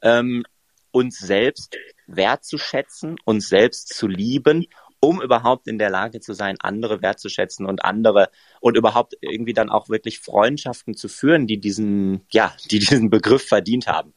[0.00, 0.44] ähm,
[0.90, 1.76] uns selbst
[2.06, 4.66] wertzuschätzen, uns selbst zu lieben
[5.08, 9.70] um überhaupt in der Lage zu sein, andere wertzuschätzen und andere und überhaupt irgendwie dann
[9.70, 14.14] auch wirklich Freundschaften zu führen, die diesen, ja, die diesen Begriff verdient haben.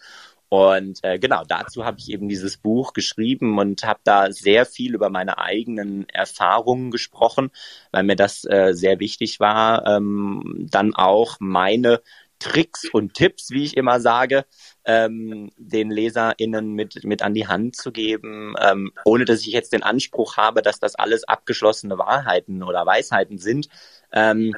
[0.49, 4.95] Und äh, genau, dazu habe ich eben dieses Buch geschrieben und habe da sehr viel
[4.95, 7.51] über meine eigenen Erfahrungen gesprochen,
[7.91, 12.01] weil mir das äh, sehr wichtig war, ähm, dann auch meine
[12.39, 14.45] Tricks und Tipps, wie ich immer sage,
[14.85, 19.73] ähm, den LeserInnen mit, mit an die Hand zu geben, ähm, ohne dass ich jetzt
[19.73, 23.67] den Anspruch habe, dass das alles abgeschlossene Wahrheiten oder Weisheiten sind.
[24.11, 24.55] Ähm,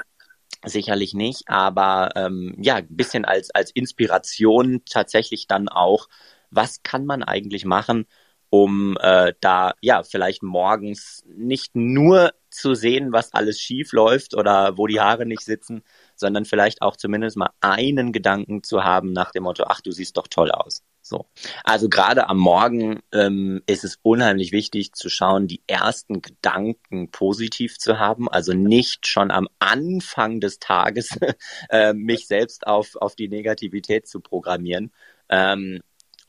[0.66, 6.10] sicherlich nicht, aber ähm, ja, ein bisschen als, als Inspiration tatsächlich dann auch,
[6.52, 8.06] was kann man eigentlich machen,
[8.50, 14.78] um äh, da ja vielleicht morgens nicht nur zu sehen, was alles schief läuft oder
[14.78, 15.84] wo die Haare nicht sitzen,
[16.20, 20.18] sondern vielleicht auch zumindest mal einen Gedanken zu haben nach dem Motto, ach, du siehst
[20.18, 20.84] doch toll aus.
[21.02, 21.26] So.
[21.64, 27.80] Also gerade am Morgen ähm, ist es unheimlich wichtig zu schauen, die ersten Gedanken positiv
[27.80, 31.18] zu haben, also nicht schon am Anfang des Tages
[31.70, 34.92] äh, mich selbst auf, auf die Negativität zu programmieren.
[35.30, 35.80] Ähm,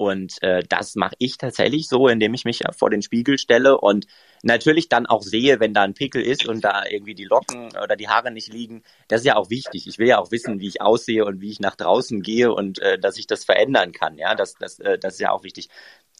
[0.00, 4.06] und äh, das mache ich tatsächlich so, indem ich mich vor den Spiegel stelle und
[4.42, 7.96] natürlich dann auch sehe, wenn da ein Pickel ist und da irgendwie die Locken oder
[7.96, 8.82] die Haare nicht liegen.
[9.08, 9.86] Das ist ja auch wichtig.
[9.86, 12.78] Ich will ja auch wissen, wie ich aussehe und wie ich nach draußen gehe und
[12.78, 14.16] äh, dass ich das verändern kann.
[14.16, 15.68] Ja, das, das, äh, das ist ja auch wichtig.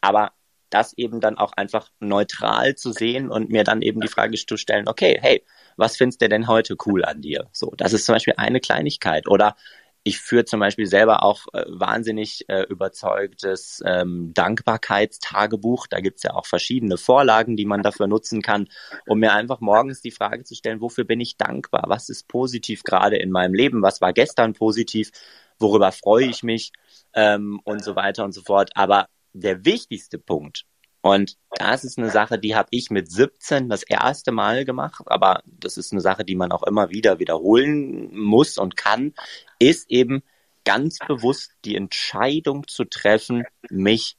[0.02, 0.32] Aber
[0.68, 4.58] das eben dann auch einfach neutral zu sehen und mir dann eben die Frage zu
[4.58, 5.42] stellen, okay, hey,
[5.78, 7.48] was findest du denn heute cool an dir?
[7.52, 9.26] So, das ist zum Beispiel eine Kleinigkeit.
[9.26, 9.56] Oder
[10.02, 15.86] ich führe zum Beispiel selber auch äh, wahnsinnig äh, überzeugtes ähm, Dankbarkeitstagebuch.
[15.88, 18.68] Da gibt's ja auch verschiedene Vorlagen, die man dafür nutzen kann,
[19.06, 21.84] um mir einfach morgens die Frage zu stellen, wofür bin ich dankbar?
[21.88, 23.82] Was ist positiv gerade in meinem Leben?
[23.82, 25.10] Was war gestern positiv?
[25.58, 26.72] Worüber freue ich mich?
[27.12, 28.70] Ähm, und so weiter und so fort.
[28.74, 30.64] Aber der wichtigste Punkt,
[31.02, 35.42] und das ist eine Sache, die habe ich mit 17 das erste Mal gemacht, aber
[35.46, 39.14] das ist eine Sache, die man auch immer wieder wiederholen muss und kann,
[39.58, 40.22] ist eben
[40.64, 44.16] ganz bewusst die Entscheidung zu treffen, mich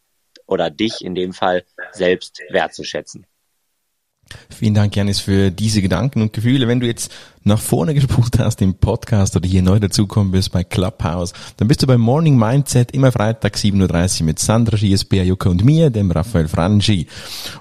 [0.48, 3.28] oder dich in dem Fall selbst wertzuschätzen.
[4.50, 6.68] Vielen Dank, Janis, für diese Gedanken und Gefühle.
[6.68, 7.12] Wenn du jetzt
[7.44, 11.82] nach vorne gespult hast im Podcast oder hier neu dazukommen bist bei Clubhouse, dann bist
[11.82, 14.78] du beim Morning Mindset immer Freitag 7.30 Uhr mit Sandra
[15.10, 17.08] Bea Jucke und mir, dem Raphael Frangi.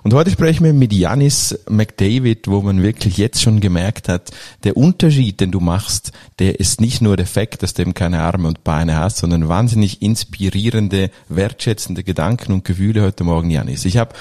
[0.03, 4.31] Und heute sprechen wir mit Janis McDavid, wo man wirklich jetzt schon gemerkt hat,
[4.65, 8.21] der Unterschied, den du machst, der ist nicht nur der Fakt, dass du eben keine
[8.21, 13.87] Arme und Beine hast, sondern wahnsinnig inspirierende, wertschätzende Gedanken und Gefühle heute Morgen, Janis.
[13.87, 14.15] Ich habe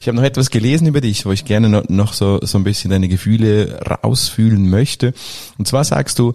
[0.00, 2.90] ich hab noch etwas gelesen über dich, wo ich gerne noch so, so ein bisschen
[2.90, 5.20] deine Gefühle rausfühlen möchte möchte.
[5.58, 6.34] Und zwar sagst du,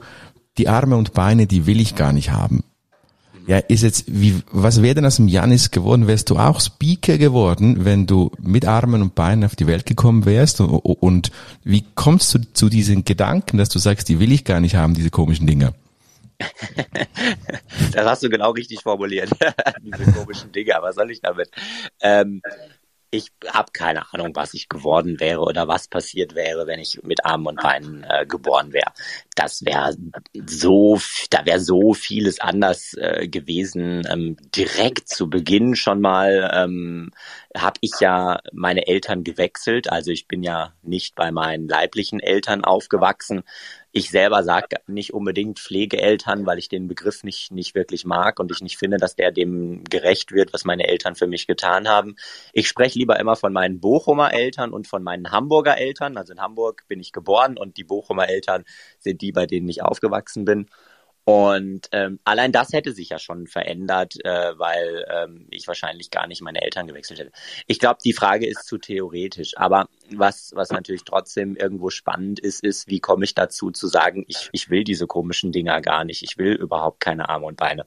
[0.58, 2.63] die Arme und Beine, die will ich gar nicht haben.
[3.47, 6.05] Ja, ist jetzt, wie, was wäre denn aus dem Janis geworden?
[6.05, 10.25] Wärst du auch Speaker geworden, wenn du mit Armen und Beinen auf die Welt gekommen
[10.25, 10.62] wärst?
[10.62, 11.32] Und, und
[11.63, 14.93] wie kommst du zu diesen Gedanken, dass du sagst, die will ich gar nicht haben,
[14.93, 15.73] diese komischen Dinge?
[17.91, 19.32] das hast du genau richtig formuliert.
[19.82, 21.49] diese komischen Dinge, was soll ich damit?
[22.01, 22.41] Ähm,
[23.12, 27.26] ich habe keine Ahnung, was ich geworden wäre oder was passiert wäre, wenn ich mit
[27.26, 28.91] Armen und Beinen äh, geboren wäre.
[29.36, 29.95] Das wäre
[30.45, 34.04] so, da wäre so vieles anders äh, gewesen.
[34.10, 37.12] Ähm, direkt zu Beginn schon mal ähm,
[37.58, 39.91] habe ich ja meine Eltern gewechselt.
[39.91, 43.43] Also ich bin ja nicht bei meinen leiblichen Eltern aufgewachsen.
[43.91, 48.52] Ich selber sage nicht unbedingt Pflegeeltern, weil ich den Begriff nicht, nicht wirklich mag und
[48.52, 52.15] ich nicht finde, dass der dem gerecht wird, was meine Eltern für mich getan haben.
[52.54, 56.17] Ich spreche lieber immer von meinen Bochumer Eltern und von meinen Hamburger Eltern.
[56.17, 58.63] Also in Hamburg bin ich geboren und die Bochumer Eltern
[58.99, 60.67] sind die, bei denen ich aufgewachsen bin.
[61.30, 66.26] Und ähm, allein das hätte sich ja schon verändert, äh, weil ähm, ich wahrscheinlich gar
[66.26, 67.32] nicht meine Eltern gewechselt hätte.
[67.68, 69.56] Ich glaube, die Frage ist zu theoretisch.
[69.56, 74.26] Aber was, was natürlich trotzdem irgendwo spannend ist, ist, wie komme ich dazu zu sagen,
[74.28, 76.24] ich, ich will diese komischen Dinger gar nicht.
[76.24, 77.86] Ich will überhaupt keine Arme und Beine.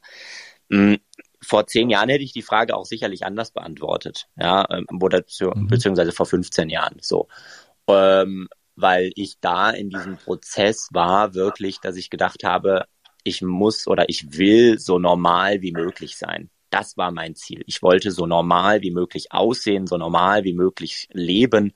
[0.68, 1.00] Mhm.
[1.42, 4.28] Vor zehn Jahren hätte ich die Frage auch sicherlich anders beantwortet.
[4.36, 5.66] Ja, ähm, oder mhm.
[5.66, 7.26] beziehungsweise vor 15 Jahren so.
[7.88, 12.86] Ähm, weil ich da in diesem Prozess war, wirklich, dass ich gedacht habe,
[13.24, 16.50] ich muss oder ich will so normal wie möglich sein.
[16.70, 17.62] Das war mein Ziel.
[17.66, 21.74] Ich wollte so normal wie möglich aussehen, so normal wie möglich leben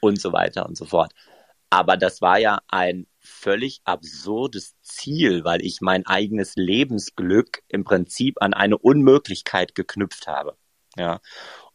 [0.00, 1.12] und so weiter und so fort.
[1.70, 8.40] Aber das war ja ein völlig absurdes Ziel, weil ich mein eigenes Lebensglück im Prinzip
[8.40, 10.56] an eine Unmöglichkeit geknüpft habe.
[10.96, 11.20] Ja.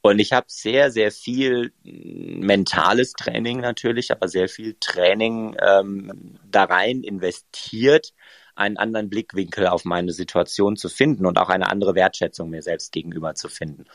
[0.01, 6.63] Und ich habe sehr, sehr viel mentales Training natürlich, aber sehr viel Training ähm, da
[6.63, 8.13] rein investiert,
[8.55, 12.91] einen anderen Blickwinkel auf meine Situation zu finden und auch eine andere Wertschätzung mir selbst
[12.91, 13.85] gegenüber zu finden.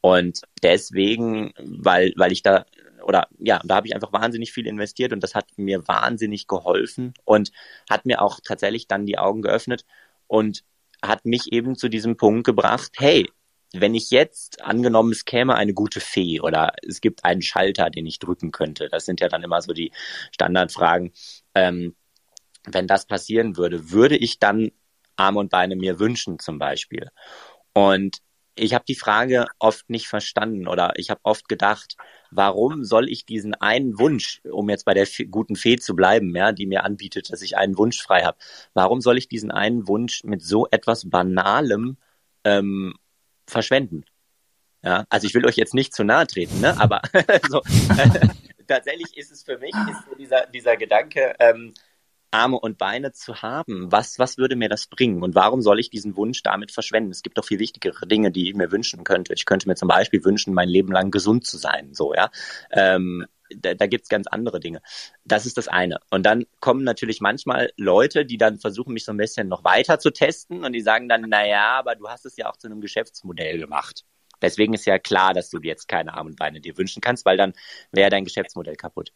[0.00, 2.66] Und deswegen, weil, weil ich da,
[3.04, 7.14] oder ja, da habe ich einfach wahnsinnig viel investiert und das hat mir wahnsinnig geholfen
[7.24, 7.52] und
[7.88, 9.84] hat mir auch tatsächlich dann die Augen geöffnet
[10.26, 10.64] und
[11.02, 13.28] hat mich eben zu diesem Punkt gebracht, hey,
[13.74, 18.06] wenn ich jetzt, angenommen, es käme eine gute Fee oder es gibt einen Schalter, den
[18.06, 19.92] ich drücken könnte, das sind ja dann immer so die
[20.32, 21.12] Standardfragen,
[21.54, 21.94] ähm,
[22.64, 24.70] wenn das passieren würde, würde ich dann
[25.16, 27.08] Arme und Beine mir wünschen zum Beispiel.
[27.74, 28.18] Und
[28.54, 31.96] ich habe die Frage oft nicht verstanden oder ich habe oft gedacht,
[32.30, 36.52] warum soll ich diesen einen Wunsch, um jetzt bei der guten Fee zu bleiben, ja,
[36.52, 38.36] die mir anbietet, dass ich einen Wunsch frei habe,
[38.74, 41.96] warum soll ich diesen einen Wunsch mit so etwas Banalem
[42.44, 42.94] ähm,
[43.46, 44.04] verschwenden?
[44.84, 46.78] Ja, also ich will euch jetzt nicht zu nahe treten, ne?
[46.78, 47.00] aber
[47.48, 47.62] so,
[48.66, 51.72] tatsächlich ist es für mich ist so dieser, dieser Gedanke, ähm,
[52.32, 55.22] Arme und Beine zu haben, was, was würde mir das bringen?
[55.22, 57.10] Und warum soll ich diesen Wunsch damit verschwenden?
[57.10, 59.34] Es gibt doch viel wichtigere Dinge, die ich mir wünschen könnte.
[59.34, 62.30] Ich könnte mir zum Beispiel wünschen, mein Leben lang gesund zu sein, so, ja.
[62.70, 64.80] Ähm, da, da gibt's ganz andere Dinge.
[65.24, 65.98] Das ist das eine.
[66.10, 69.98] Und dann kommen natürlich manchmal Leute, die dann versuchen, mich so ein bisschen noch weiter
[69.98, 72.66] zu testen und die sagen dann, na ja, aber du hast es ja auch zu
[72.66, 74.04] einem Geschäftsmodell gemacht.
[74.40, 77.36] Deswegen ist ja klar, dass du jetzt keine Arme und Beine dir wünschen kannst, weil
[77.36, 77.52] dann
[77.92, 79.12] wäre dein Geschäftsmodell kaputt.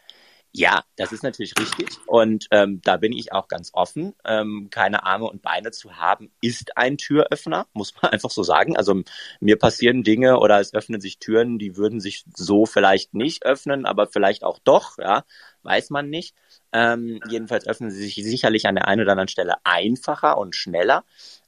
[0.53, 4.15] Ja, das ist natürlich richtig und ähm, da bin ich auch ganz offen.
[4.25, 8.75] Ähm, keine Arme und Beine zu haben, ist ein Türöffner, muss man einfach so sagen.
[8.77, 9.03] Also
[9.41, 13.85] mir passieren Dinge oder es öffnen sich Türen, die würden sich so vielleicht nicht öffnen,
[13.85, 15.25] aber vielleicht auch doch, ja,
[15.63, 16.35] weiß man nicht.
[16.73, 21.05] Ähm, jedenfalls öffnen sie sich sicherlich an der einen oder anderen Stelle einfacher und schneller.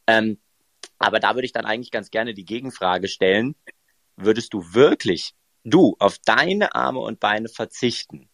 [0.06, 0.38] Ähm,
[0.98, 3.54] aber da würde ich dann eigentlich ganz gerne die Gegenfrage stellen,
[4.16, 5.34] würdest du wirklich,
[5.64, 8.28] du, auf deine Arme und Beine verzichten?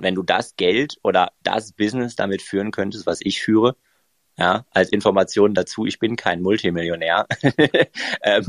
[0.00, 3.76] Wenn du das Geld oder das Business damit führen könntest, was ich führe,
[4.40, 7.26] ja, als Information dazu, ich bin kein Multimillionär.
[8.22, 8.46] ähm,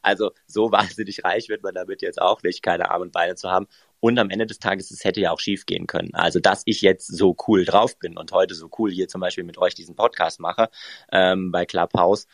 [0.00, 3.50] also so wahnsinnig reich wird man damit jetzt auch nicht, keine Arme und Beine zu
[3.50, 3.66] haben.
[4.00, 6.14] Und am Ende des Tages, es hätte ja auch schief gehen können.
[6.14, 9.44] Also, dass ich jetzt so cool drauf bin und heute so cool hier zum Beispiel
[9.44, 10.70] mit euch diesen Podcast mache
[11.12, 12.26] ähm, bei Clubhouse,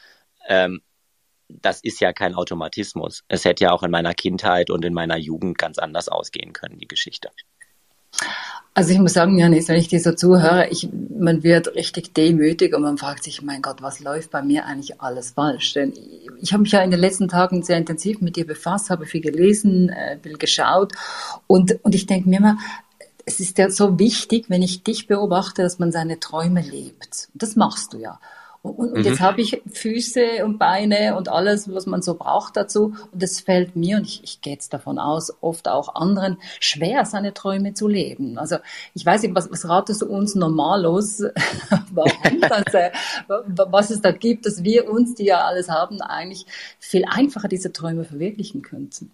[0.48, 0.80] ähm,
[1.48, 3.24] das ist ja kein Automatismus.
[3.28, 6.78] Es hätte ja auch in meiner Kindheit und in meiner Jugend ganz anders ausgehen können,
[6.78, 7.30] die Geschichte.
[8.72, 12.74] Also ich muss sagen, Janis, wenn ich dir so zuhöre, ich, man wird richtig demütig
[12.74, 15.74] und man fragt sich, mein Gott, was läuft bei mir eigentlich alles falsch?
[15.74, 18.88] Denn ich, ich habe mich ja in den letzten Tagen sehr intensiv mit dir befasst,
[18.88, 20.92] habe viel gelesen, äh, viel geschaut
[21.48, 22.58] und, und ich denke mir immer,
[23.26, 27.28] es ist ja so wichtig, wenn ich dich beobachte, dass man seine Träume lebt.
[27.34, 28.20] Das machst du ja.
[28.62, 29.02] Und, mhm.
[29.04, 32.94] jetzt habe ich Füße und Beine und alles, was man so braucht dazu.
[33.10, 37.06] Und es fällt mir, und ich, ich gehe jetzt davon aus, oft auch anderen, schwer,
[37.06, 38.36] seine Träume zu leben.
[38.36, 38.56] Also
[38.94, 41.20] ich weiß nicht, was, was ratest du uns normalos,
[41.90, 42.90] warum das, äh,
[43.28, 46.44] was es da gibt, dass wir uns, die ja alles haben, eigentlich
[46.78, 49.10] viel einfacher diese Träume verwirklichen könnten?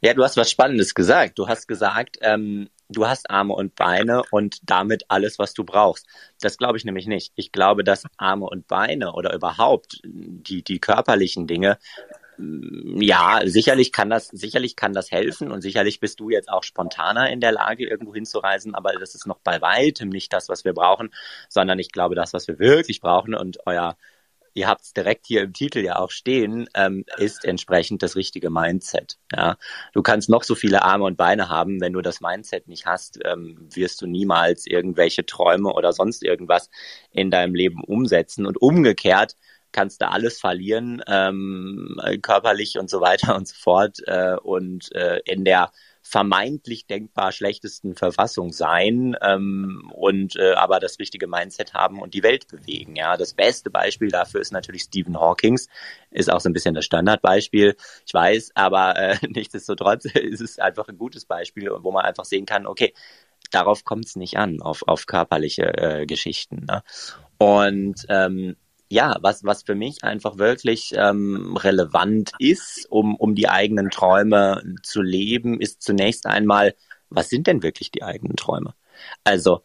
[0.00, 1.38] Ja, du hast was Spannendes gesagt.
[1.38, 6.06] Du hast gesagt, ähm, du hast Arme und Beine und damit alles, was du brauchst.
[6.40, 7.32] Das glaube ich nämlich nicht.
[7.36, 11.78] Ich glaube, dass Arme und Beine oder überhaupt die, die körperlichen Dinge
[12.96, 17.30] ja, sicherlich kann das, sicherlich kann das helfen und sicherlich bist du jetzt auch spontaner
[17.30, 20.72] in der Lage, irgendwo hinzureisen, aber das ist noch bei weitem nicht das, was wir
[20.72, 21.10] brauchen,
[21.48, 23.96] sondern ich glaube, das, was wir wirklich brauchen und euer
[24.54, 28.50] ihr habt es direkt hier im Titel ja auch stehen, ähm, ist entsprechend das richtige
[28.50, 29.18] Mindset.
[29.34, 29.56] Ja,
[29.92, 33.18] du kannst noch so viele Arme und Beine haben, wenn du das Mindset nicht hast,
[33.24, 36.70] ähm, wirst du niemals irgendwelche Träume oder sonst irgendwas
[37.12, 39.36] in deinem Leben umsetzen und umgekehrt
[39.72, 45.20] kannst du alles verlieren, ähm, körperlich und so weiter und so fort äh, und äh,
[45.24, 45.70] in der
[46.10, 52.24] vermeintlich denkbar schlechtesten Verfassung sein ähm, und äh, aber das richtige Mindset haben und die
[52.24, 52.96] Welt bewegen.
[52.96, 55.68] Ja, das beste Beispiel dafür ist natürlich Stephen Hawkings,
[56.10, 57.76] ist auch so ein bisschen das Standardbeispiel.
[58.04, 62.44] Ich weiß, aber äh, nichtsdestotrotz ist es einfach ein gutes Beispiel, wo man einfach sehen
[62.44, 62.92] kann, okay,
[63.52, 66.66] darauf kommt es nicht an, auf, auf körperliche äh, Geschichten.
[66.68, 66.82] Ne?
[67.38, 68.56] Und ähm,
[68.90, 74.62] ja, was, was für mich einfach wirklich ähm, relevant ist, um, um die eigenen Träume
[74.82, 76.74] zu leben, ist zunächst einmal,
[77.08, 78.74] was sind denn wirklich die eigenen Träume?
[79.22, 79.62] Also,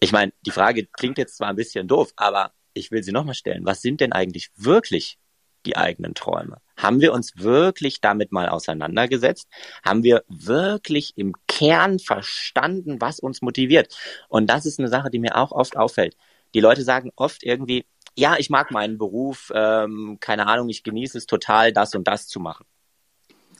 [0.00, 3.34] ich meine, die Frage klingt jetzt zwar ein bisschen doof, aber ich will sie nochmal
[3.34, 3.64] stellen.
[3.64, 5.18] Was sind denn eigentlich wirklich
[5.64, 6.60] die eigenen Träume?
[6.76, 9.48] Haben wir uns wirklich damit mal auseinandergesetzt?
[9.84, 13.96] Haben wir wirklich im Kern verstanden, was uns motiviert?
[14.28, 16.16] Und das ist eine Sache, die mir auch oft auffällt.
[16.54, 17.86] Die Leute sagen oft irgendwie,
[18.18, 22.26] ja, ich mag meinen Beruf, ähm, keine Ahnung, ich genieße es total, das und das
[22.26, 22.66] zu machen.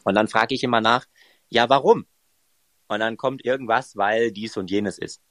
[0.03, 1.07] Und dann frage ich immer nach,
[1.49, 2.07] ja, warum?
[2.89, 5.23] Und dann kommt irgendwas, weil dies und jenes ist.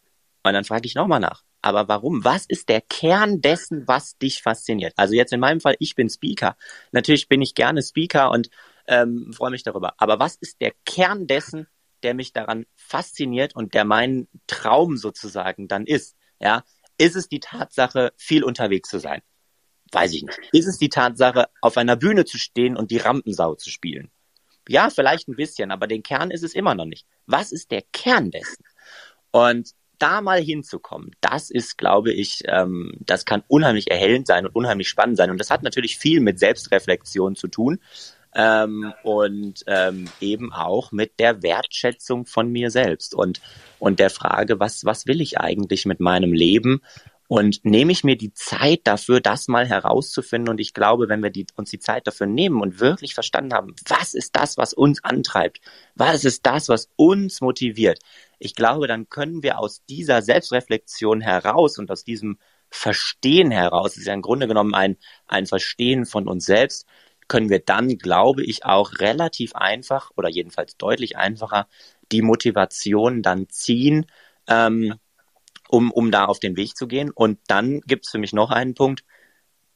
[0.44, 2.24] Und dann frage ich nochmal nach, aber warum?
[2.24, 4.94] Was ist der Kern dessen, was dich fasziniert?
[4.96, 6.56] Also jetzt in meinem Fall, ich bin Speaker.
[6.94, 8.50] Natürlich bin ich gerne Speaker und
[8.88, 9.96] ähm, freue mich darüber.
[9.98, 11.68] Aber was ist der Kern dessen,
[12.02, 16.16] der mich daran fasziniert und der mein Traum sozusagen dann ist?
[16.40, 16.64] Ja,
[16.98, 19.22] ist es die Tatsache, viel unterwegs zu sein?
[19.92, 20.40] Weiß ich nicht.
[20.52, 24.12] Ist es die Tatsache, auf einer Bühne zu stehen und die Rampensau zu spielen?
[24.68, 27.08] Ja, vielleicht ein bisschen, aber den Kern ist es immer noch nicht.
[27.26, 28.66] Was ist der Kern dessen?
[29.32, 34.56] Und da mal hinzukommen, das ist, glaube ich, ähm, das kann unheimlich erhellend sein und
[34.56, 35.32] unheimlich spannend sein.
[35.32, 37.80] Und das hat natürlich viel mit Selbstreflexion zu tun
[38.36, 43.42] ähm, und ähm, eben auch mit der Wertschätzung von mir selbst und,
[43.80, 46.82] und der Frage, was, was will ich eigentlich mit meinem Leben?
[47.30, 50.50] Und nehme ich mir die Zeit dafür, das mal herauszufinden?
[50.50, 53.76] Und ich glaube, wenn wir die, uns die Zeit dafür nehmen und wirklich verstanden haben,
[53.86, 55.60] was ist das, was uns antreibt?
[55.96, 58.00] Was ist das, was uns motiviert?
[58.40, 62.38] Ich glaube, dann können wir aus dieser Selbstreflexion heraus und aus diesem
[62.70, 66.86] Verstehen heraus, das ist ja im Grunde genommen ein, ein Verstehen von uns selbst,
[67.28, 71.68] können wir dann, glaube ich, auch relativ einfach oder jedenfalls deutlich einfacher
[72.12, 74.06] die Motivation dann ziehen,
[74.48, 74.96] ähm,
[75.68, 77.12] um, um da auf den Weg zu gehen.
[77.12, 79.04] Und dann gibt es für mich noch einen Punkt,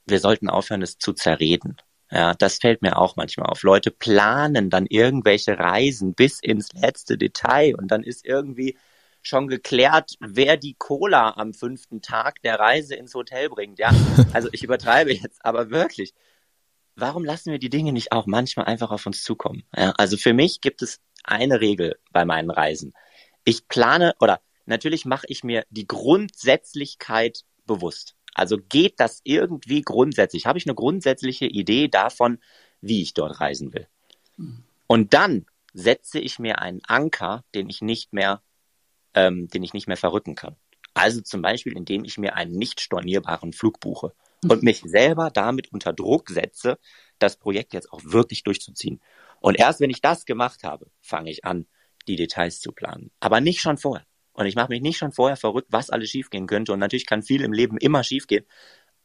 [0.05, 1.77] wir sollten aufhören, es zu zerreden.
[2.09, 3.63] Ja, das fällt mir auch manchmal auf.
[3.63, 8.77] Leute planen dann irgendwelche Reisen bis ins letzte Detail und dann ist irgendwie
[9.21, 13.79] schon geklärt, wer die Cola am fünften Tag der Reise ins Hotel bringt.
[13.79, 13.91] Ja,
[14.33, 16.13] also ich übertreibe jetzt, aber wirklich
[16.95, 19.63] warum lassen wir die Dinge nicht auch manchmal einfach auf uns zukommen?
[19.75, 22.93] Ja, also für mich gibt es eine Regel bei meinen Reisen.
[23.43, 28.15] Ich plane oder natürlich mache ich mir die Grundsätzlichkeit bewusst.
[28.33, 30.45] Also geht das irgendwie grundsätzlich?
[30.45, 32.39] Habe ich eine grundsätzliche Idee davon,
[32.79, 33.87] wie ich dort reisen will?
[34.87, 38.41] Und dann setze ich mir einen Anker, den ich nicht mehr,
[39.13, 40.55] ähm, den ich nicht mehr verrücken kann.
[40.93, 44.13] Also zum Beispiel, indem ich mir einen nicht stornierbaren Flug buche
[44.47, 46.79] und mich selber damit unter Druck setze,
[47.19, 49.01] das Projekt jetzt auch wirklich durchzuziehen.
[49.39, 51.67] Und erst wenn ich das gemacht habe, fange ich an,
[52.07, 53.11] die Details zu planen.
[53.19, 54.05] Aber nicht schon vorher.
[54.33, 56.73] Und ich mache mich nicht schon vorher verrückt, was alles schiefgehen könnte.
[56.73, 58.45] Und natürlich kann viel im Leben immer schiefgehen.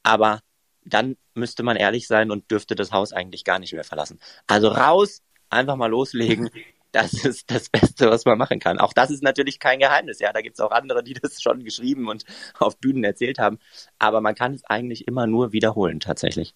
[0.03, 0.41] Aber
[0.85, 4.21] dann müsste man ehrlich sein und dürfte das Haus eigentlich gar nicht mehr verlassen.
[4.47, 6.49] Also raus, einfach mal loslegen,
[7.03, 8.79] das ist das Beste, was man machen kann.
[8.79, 10.19] Auch das ist natürlich kein Geheimnis.
[10.19, 12.25] Ja, da gibt es auch andere, die das schon geschrieben und
[12.59, 13.59] auf Bühnen erzählt haben.
[13.99, 16.55] Aber man kann es eigentlich immer nur wiederholen, tatsächlich.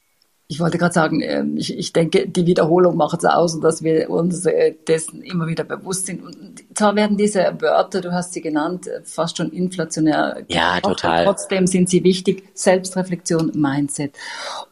[0.50, 3.85] Ich wollte gerade sagen, ähm, ich, ich denke, die Wiederholung macht es aus und dass
[3.85, 6.24] wir uns äh, dessen immer wieder bewusst sind.
[6.24, 10.42] Und zwar werden diese Wörter, du hast sie genannt, äh, fast schon inflationär.
[10.48, 11.24] Ja, total.
[11.24, 12.48] Trotzdem sind sie wichtig.
[12.55, 14.16] Selbstreflexion, Mindset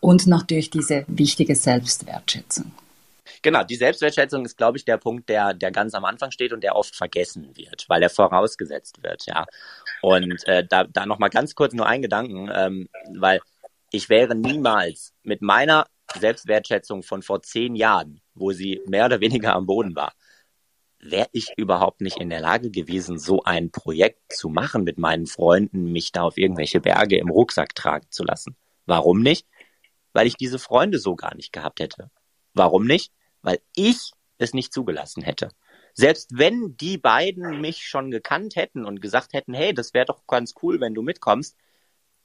[0.01, 2.73] und natürlich diese wichtige Selbstwertschätzung.
[3.43, 6.63] Genau, die Selbstwertschätzung ist, glaube ich, der Punkt, der, der ganz am Anfang steht und
[6.63, 9.47] der oft vergessen wird, weil er vorausgesetzt wird, ja.
[10.03, 13.41] Und äh, da, da nochmal ganz kurz nur ein Gedanken, ähm, weil
[13.91, 15.87] ich wäre niemals mit meiner
[16.19, 20.13] Selbstwertschätzung von vor zehn Jahren, wo sie mehr oder weniger am Boden war,
[21.01, 25.27] wäre ich überhaupt nicht in der Lage gewesen, so ein Projekt zu machen mit meinen
[25.27, 28.57] Freunden, mich da auf irgendwelche Berge im Rucksack tragen zu lassen.
[28.87, 29.47] Warum nicht?
[30.13, 32.11] Weil ich diese Freunde so gar nicht gehabt hätte
[32.59, 33.13] Warum nicht?
[33.43, 35.51] Weil ich es nicht zugelassen hätte.
[35.95, 40.27] Selbst wenn die beiden mich schon gekannt hätten und gesagt hätten, hey, das wäre doch
[40.27, 41.57] ganz cool, wenn du mitkommst,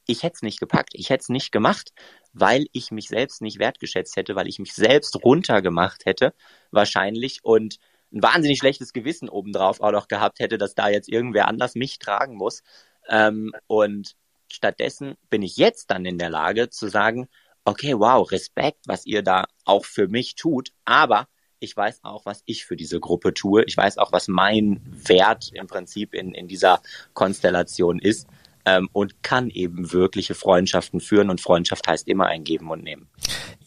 [0.05, 1.93] ich hätte es nicht gepackt, ich hätte es nicht gemacht,
[2.33, 6.33] weil ich mich selbst nicht wertgeschätzt hätte, weil ich mich selbst runtergemacht hätte,
[6.71, 7.77] wahrscheinlich, und
[8.11, 11.99] ein wahnsinnig schlechtes Gewissen obendrauf auch noch gehabt hätte, dass da jetzt irgendwer anders mich
[11.99, 12.61] tragen muss.
[13.09, 14.15] Ähm, und
[14.51, 17.27] stattdessen bin ich jetzt dann in der Lage zu sagen,
[17.65, 21.27] okay, wow, Respekt, was ihr da auch für mich tut, aber
[21.59, 23.63] ich weiß auch, was ich für diese Gruppe tue.
[23.65, 26.81] Ich weiß auch, was mein Wert im Prinzip in, in dieser
[27.13, 28.27] Konstellation ist
[28.65, 31.29] ähm, und kann eben wirkliche Freundschaften führen.
[31.29, 33.07] Und Freundschaft heißt immer ein Geben und Nehmen.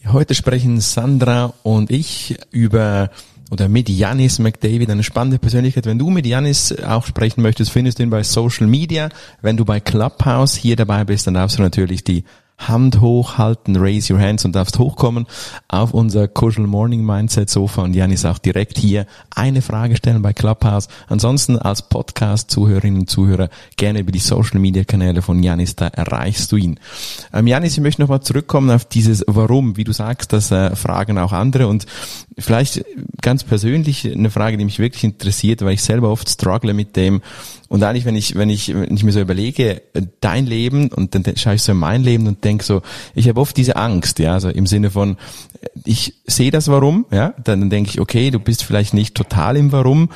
[0.06, 3.10] Heute sprechen Sandra und ich über
[3.50, 5.86] oder mit Janis McDavid, eine spannende Persönlichkeit.
[5.86, 9.08] Wenn du mit Janis auch sprechen möchtest, findest du ihn bei Social Media.
[9.40, 12.24] Wenn du bei Clubhouse hier dabei bist, dann darfst du natürlich die
[12.58, 15.26] Hand hochhalten, raise your hands und darfst hochkommen
[15.68, 20.32] auf unser Kuschel Morning Mindset Sofa und Janis auch direkt hier eine Frage stellen bei
[20.32, 20.88] Clubhouse.
[21.08, 25.88] Ansonsten als Podcast Zuhörerinnen und Zuhörer gerne über die Social Media Kanäle von Janis, da
[25.88, 26.80] erreichst du ihn.
[27.32, 29.76] Ähm, Janis, ich möchte nochmal zurückkommen auf dieses Warum.
[29.76, 31.86] Wie du sagst, das äh, fragen auch andere und
[32.38, 32.84] vielleicht
[33.20, 37.20] ganz persönlich eine Frage, die mich wirklich interessiert, weil ich selber oft struggle mit dem,
[37.68, 39.82] und eigentlich, wenn ich, wenn ich, wenn ich mir so überlege,
[40.20, 42.82] dein Leben und dann schaue ich so in mein Leben und denke so,
[43.14, 45.16] ich habe oft diese Angst, ja, also im Sinne von,
[45.84, 49.72] ich sehe das Warum, ja, dann denke ich, okay, du bist vielleicht nicht total im
[49.72, 50.10] Warum.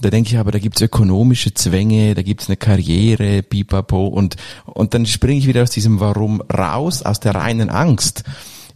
[0.00, 4.36] Da denke ich aber, da gibt's ökonomische Zwänge, da gibt's eine Karriere, pipapo und,
[4.66, 8.24] und dann springe ich wieder aus diesem Warum raus, aus der reinen Angst.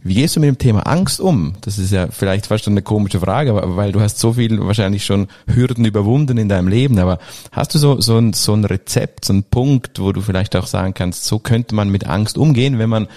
[0.03, 1.53] Wie gehst du mit dem Thema Angst um?
[1.61, 5.27] Das ist ja vielleicht fast eine komische Frage, weil du hast so viel wahrscheinlich schon
[5.45, 6.97] Hürden überwunden in deinem Leben.
[6.97, 7.19] Aber
[7.51, 10.65] hast du so, so, ein, so ein Rezept, so ein Punkt, wo du vielleicht auch
[10.65, 13.07] sagen kannst, so könnte man mit Angst umgehen, wenn man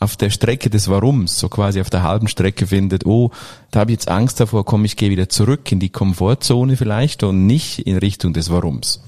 [0.00, 3.30] auf der Strecke des Warums, so quasi auf der halben Strecke findet, oh,
[3.70, 7.22] da habe ich jetzt Angst davor, komm, ich gehe wieder zurück in die Komfortzone vielleicht
[7.22, 9.00] und nicht in Richtung des Warums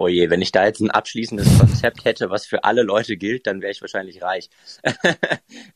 [0.00, 3.46] oh je, wenn ich da jetzt ein abschließendes Konzept hätte, was für alle Leute gilt,
[3.46, 4.48] dann wäre ich wahrscheinlich reich.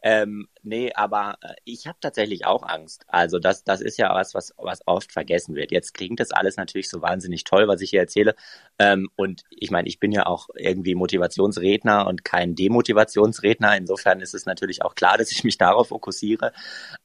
[0.02, 3.04] ähm, nee, aber äh, ich habe tatsächlich auch Angst.
[3.06, 5.72] Also das, das ist ja was, was, was oft vergessen wird.
[5.72, 8.34] Jetzt klingt das alles natürlich so wahnsinnig toll, was ich hier erzähle.
[8.78, 13.76] Ähm, und ich meine, ich bin ja auch irgendwie Motivationsredner und kein Demotivationsredner.
[13.76, 16.52] Insofern ist es natürlich auch klar, dass ich mich darauf fokussiere.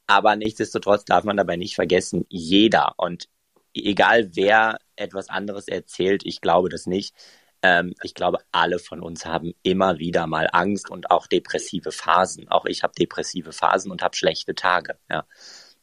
[0.08, 3.28] Aber nichtsdestotrotz darf man dabei nicht vergessen, jeder und
[3.74, 7.16] egal wer etwas anderes erzählt, ich glaube das nicht.
[7.62, 12.48] Ähm, ich glaube, alle von uns haben immer wieder mal Angst und auch depressive Phasen.
[12.50, 14.98] Auch ich habe depressive Phasen und habe schlechte Tage.
[15.10, 15.26] Ja.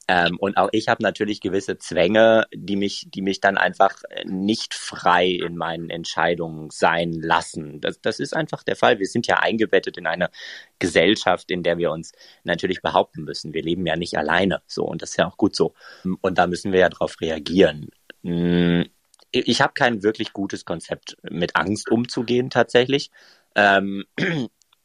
[0.09, 4.75] Ähm, und auch ich habe natürlich gewisse Zwänge, die mich, die mich dann einfach nicht
[4.75, 7.81] frei in meinen Entscheidungen sein lassen.
[7.81, 9.01] Das, das ist einfach der Fall.
[9.01, 10.31] Wir sind ja eingebettet in eine
[10.79, 12.13] Gesellschaft, in der wir uns
[12.45, 13.53] natürlich behaupten müssen.
[13.53, 14.63] Wir leben ja nicht alleine.
[14.67, 15.75] So, und das ist ja auch gut so.
[16.21, 17.89] Und da müssen wir ja darauf reagieren.
[18.23, 18.89] Hm,
[19.33, 23.11] ich habe kein wirklich gutes Konzept, mit Angst umzugehen tatsächlich.
[23.57, 24.05] Ähm,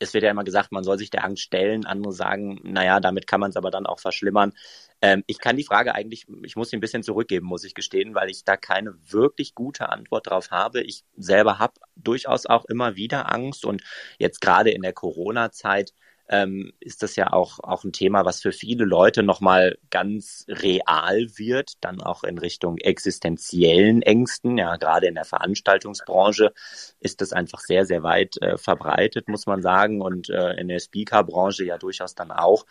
[0.01, 1.85] es wird ja immer gesagt, man soll sich der Angst stellen.
[1.85, 4.53] Andere sagen, naja, damit kann man es aber dann auch verschlimmern.
[5.01, 8.15] Ähm, ich kann die Frage eigentlich, ich muss sie ein bisschen zurückgeben, muss ich gestehen,
[8.15, 10.81] weil ich da keine wirklich gute Antwort drauf habe.
[10.81, 13.83] Ich selber habe durchaus auch immer wieder Angst und
[14.17, 15.93] jetzt gerade in der Corona-Zeit
[16.31, 21.27] ähm, ist das ja auch, auch ein Thema, was für viele Leute nochmal ganz real
[21.35, 24.57] wird, dann auch in Richtung existenziellen Ängsten.
[24.57, 26.53] Ja, gerade in der Veranstaltungsbranche
[27.01, 30.79] ist das einfach sehr, sehr weit äh, verbreitet, muss man sagen, und äh, in der
[30.79, 32.65] Speaker-Branche ja durchaus dann auch.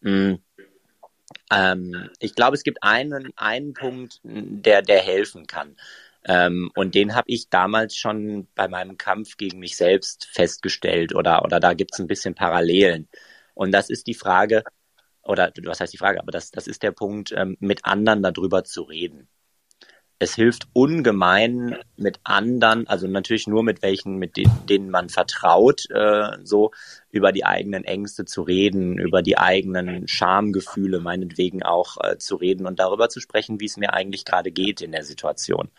[0.00, 0.40] Mhm.
[1.52, 5.76] Ähm, ich glaube, es gibt einen, einen Punkt, der, der helfen kann.
[6.26, 11.44] Ähm, und den habe ich damals schon bei meinem Kampf gegen mich selbst festgestellt oder,
[11.44, 13.08] oder da gibt es ein bisschen Parallelen.
[13.54, 14.64] Und das ist die Frage,
[15.22, 18.64] oder was heißt die Frage, aber das, das ist der Punkt, ähm, mit anderen darüber
[18.64, 19.28] zu reden.
[20.20, 25.90] Es hilft ungemein mit anderen, also natürlich nur mit welchen, mit denen, denen man vertraut,
[25.90, 26.70] äh, so
[27.10, 32.66] über die eigenen Ängste zu reden, über die eigenen Schamgefühle meinetwegen auch äh, zu reden
[32.66, 35.70] und darüber zu sprechen, wie es mir eigentlich gerade geht in der Situation.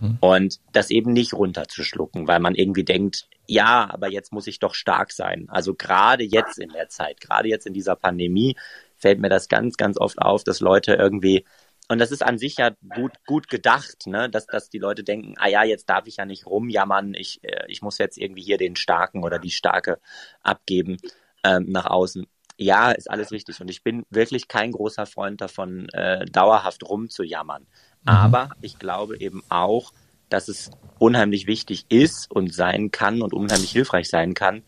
[0.00, 0.18] Mhm.
[0.20, 4.74] Und das eben nicht runterzuschlucken, weil man irgendwie denkt, ja, aber jetzt muss ich doch
[4.74, 5.46] stark sein.
[5.48, 8.56] Also gerade jetzt in der Zeit, gerade jetzt in dieser Pandemie,
[8.96, 11.44] fällt mir das ganz, ganz oft auf, dass Leute irgendwie,
[11.88, 15.34] und das ist an sich ja gut, gut gedacht, ne, dass, dass die Leute denken,
[15.38, 18.58] ah ja, jetzt darf ich ja nicht rumjammern, ich, äh, ich muss jetzt irgendwie hier
[18.58, 19.98] den Starken oder die Starke
[20.42, 20.98] abgeben
[21.44, 22.26] ähm, nach außen.
[22.60, 23.60] Ja, ist alles richtig.
[23.60, 27.68] Und ich bin wirklich kein großer Freund davon, äh, dauerhaft rumzujammern.
[28.02, 28.08] Mhm.
[28.08, 29.92] Aber ich glaube eben auch,
[30.28, 34.62] dass es unheimlich wichtig ist und sein kann und unheimlich hilfreich sein kann,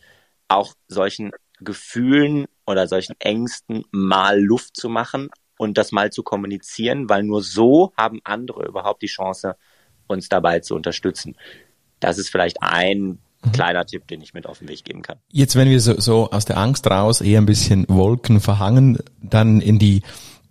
[0.47, 7.09] auch solchen Gefühlen oder solchen Ängsten mal Luft zu machen und das mal zu kommunizieren,
[7.09, 9.55] weil nur so haben andere überhaupt die Chance,
[10.07, 11.35] uns dabei zu unterstützen.
[11.99, 13.51] Das ist vielleicht ein mhm.
[13.53, 15.17] kleiner Tipp, den ich mit auf den Weg geben kann.
[15.31, 19.61] Jetzt, wenn wir so, so aus der Angst raus eher ein bisschen Wolken verhangen, dann
[19.61, 20.01] in die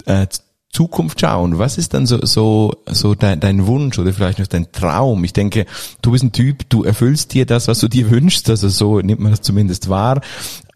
[0.07, 0.27] äh,
[0.73, 1.59] Zukunft schauen.
[1.59, 5.25] Was ist dann so, so, so dein, dein Wunsch oder vielleicht noch dein Traum?
[5.25, 5.67] Ich denke,
[6.03, 9.21] du bist ein Typ, du erfüllst dir das, was du dir wünschst, also so nimmt
[9.21, 10.21] man das zumindest wahr.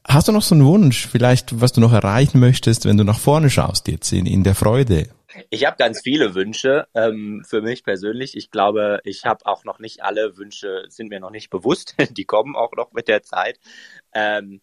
[0.06, 3.18] Hast du noch so einen Wunsch, vielleicht, was du noch erreichen möchtest, wenn du nach
[3.18, 5.08] vorne schaust jetzt in, in der Freude?
[5.50, 8.36] Ich habe ganz viele Wünsche ähm, für mich persönlich.
[8.36, 11.94] Ich glaube, ich habe auch noch nicht alle Wünsche, sind mir noch nicht bewusst.
[12.16, 13.58] Die kommen auch noch mit der Zeit.
[14.12, 14.60] Ähm,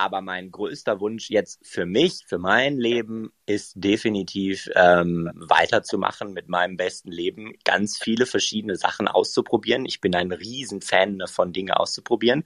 [0.00, 6.48] aber mein größter Wunsch jetzt für mich, für mein Leben, ist definitiv ähm, weiterzumachen mit
[6.48, 9.84] meinem besten Leben, ganz viele verschiedene Sachen auszuprobieren.
[9.84, 12.44] Ich bin ein Riesenfan davon, Dinge auszuprobieren.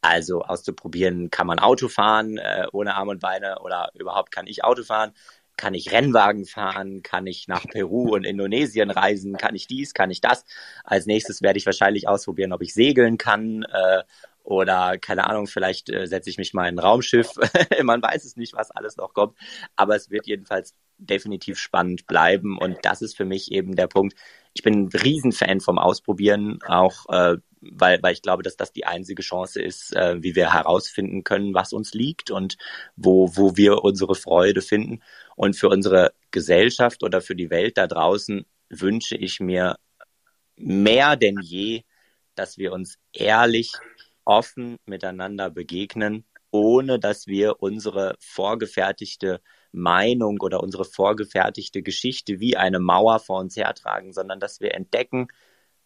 [0.00, 4.64] Also auszuprobieren, kann man Auto fahren äh, ohne Arme und Beine oder überhaupt kann ich
[4.64, 5.12] Auto fahren
[5.56, 10.10] kann ich Rennwagen fahren, kann ich nach Peru und Indonesien reisen, kann ich dies, kann
[10.10, 10.44] ich das.
[10.84, 14.02] Als nächstes werde ich wahrscheinlich ausprobieren, ob ich segeln kann äh,
[14.46, 17.32] oder keine Ahnung, vielleicht äh, setze ich mich mal in ein Raumschiff.
[17.82, 19.36] Man weiß es nicht, was alles noch kommt.
[19.74, 22.56] Aber es wird jedenfalls definitiv spannend bleiben.
[22.56, 24.16] Und das ist für mich eben der Punkt.
[24.54, 28.86] Ich bin ein Riesenfan vom Ausprobieren, auch äh, weil, weil ich glaube, dass das die
[28.86, 32.56] einzige Chance ist, äh, wie wir herausfinden können, was uns liegt und
[32.94, 35.02] wo, wo wir unsere Freude finden.
[35.34, 39.76] Und für unsere Gesellschaft oder für die Welt da draußen wünsche ich mir
[40.54, 41.82] mehr denn je,
[42.36, 43.72] dass wir uns ehrlich
[44.26, 49.40] offen miteinander begegnen, ohne dass wir unsere vorgefertigte
[49.72, 55.28] Meinung oder unsere vorgefertigte Geschichte wie eine Mauer vor uns hertragen, sondern dass wir entdecken,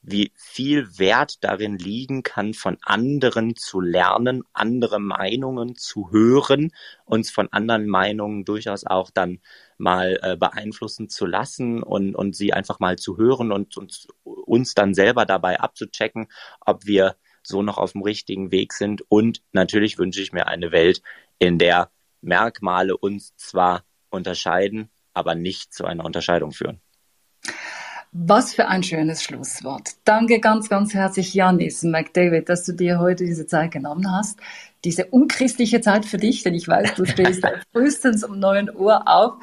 [0.03, 6.73] wie viel Wert darin liegen kann, von anderen zu lernen, andere Meinungen zu hören,
[7.05, 9.41] uns von anderen Meinungen durchaus auch dann
[9.77, 14.75] mal äh, beeinflussen zu lassen und, und sie einfach mal zu hören und, und uns
[14.75, 16.29] dann selber dabei abzuchecken,
[16.61, 19.03] ob wir so noch auf dem richtigen Weg sind.
[19.09, 21.03] Und natürlich wünsche ich mir eine Welt,
[21.39, 26.81] in der Merkmale uns zwar unterscheiden, aber nicht zu einer Unterscheidung führen.
[28.13, 29.91] Was für ein schönes Schlusswort.
[30.05, 34.41] Danke ganz, ganz herzlich, Janis McDavid, dass du dir heute diese Zeit genommen hast.
[34.85, 39.35] Diese unchristliche Zeit für dich, denn ich weiß, du stehst frühestens um neun Uhr auf.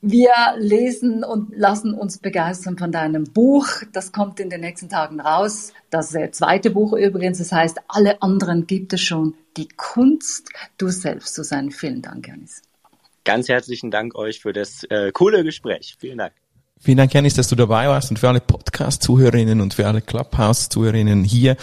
[0.00, 3.66] Wir lesen und lassen uns begeistern von deinem Buch.
[3.92, 5.72] Das kommt in den nächsten Tagen raus.
[5.90, 9.34] Das äh, zweite Buch übrigens, das heißt, alle anderen gibt es schon.
[9.56, 11.70] Die Kunst, du selbst zu sein.
[11.70, 12.62] Vielen Dank, Janis.
[13.24, 15.96] Ganz herzlichen Dank euch für das äh, coole Gespräch.
[15.98, 16.41] Vielen Dank.
[16.84, 21.22] Vielen Dank, Janis, dass du dabei warst und für alle Podcast-Zuhörerinnen und für alle Clubhouse-Zuhörerinnen
[21.22, 21.56] hier.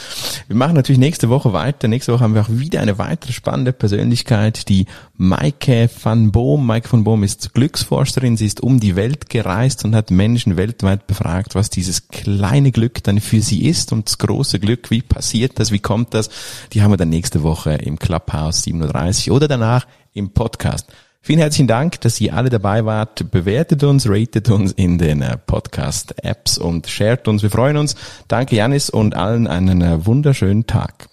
[0.47, 1.89] Wir machen natürlich nächste Woche weiter.
[1.89, 4.86] Nächste Woche haben wir auch wieder eine weitere spannende Persönlichkeit, die
[5.17, 6.65] Maike van Boom.
[6.65, 8.38] Maike van Boom ist Glücksforscherin.
[8.38, 13.03] Sie ist um die Welt gereist und hat Menschen weltweit befragt, was dieses kleine Glück
[13.03, 14.89] dann für sie ist und das große Glück.
[14.89, 15.74] Wie passiert das?
[15.74, 16.30] Wie kommt das?
[16.72, 20.88] Die haben wir dann nächste Woche im Clubhouse 37 oder danach im Podcast.
[21.22, 23.30] Vielen herzlichen Dank, dass ihr alle dabei wart.
[23.32, 27.43] Bewertet uns, ratet uns in den äh, Podcast-Apps und shared uns.
[27.43, 27.95] Wir freuen uns.
[28.28, 31.09] Danke, Janis, und allen einen äh, wunderschönen Tag.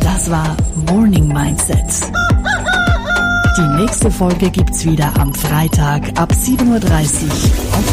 [0.00, 0.56] Das war
[0.88, 1.78] Morning Mindset.
[3.58, 7.91] Die nächste Folge gibt's wieder am Freitag ab 7.30 Uhr auf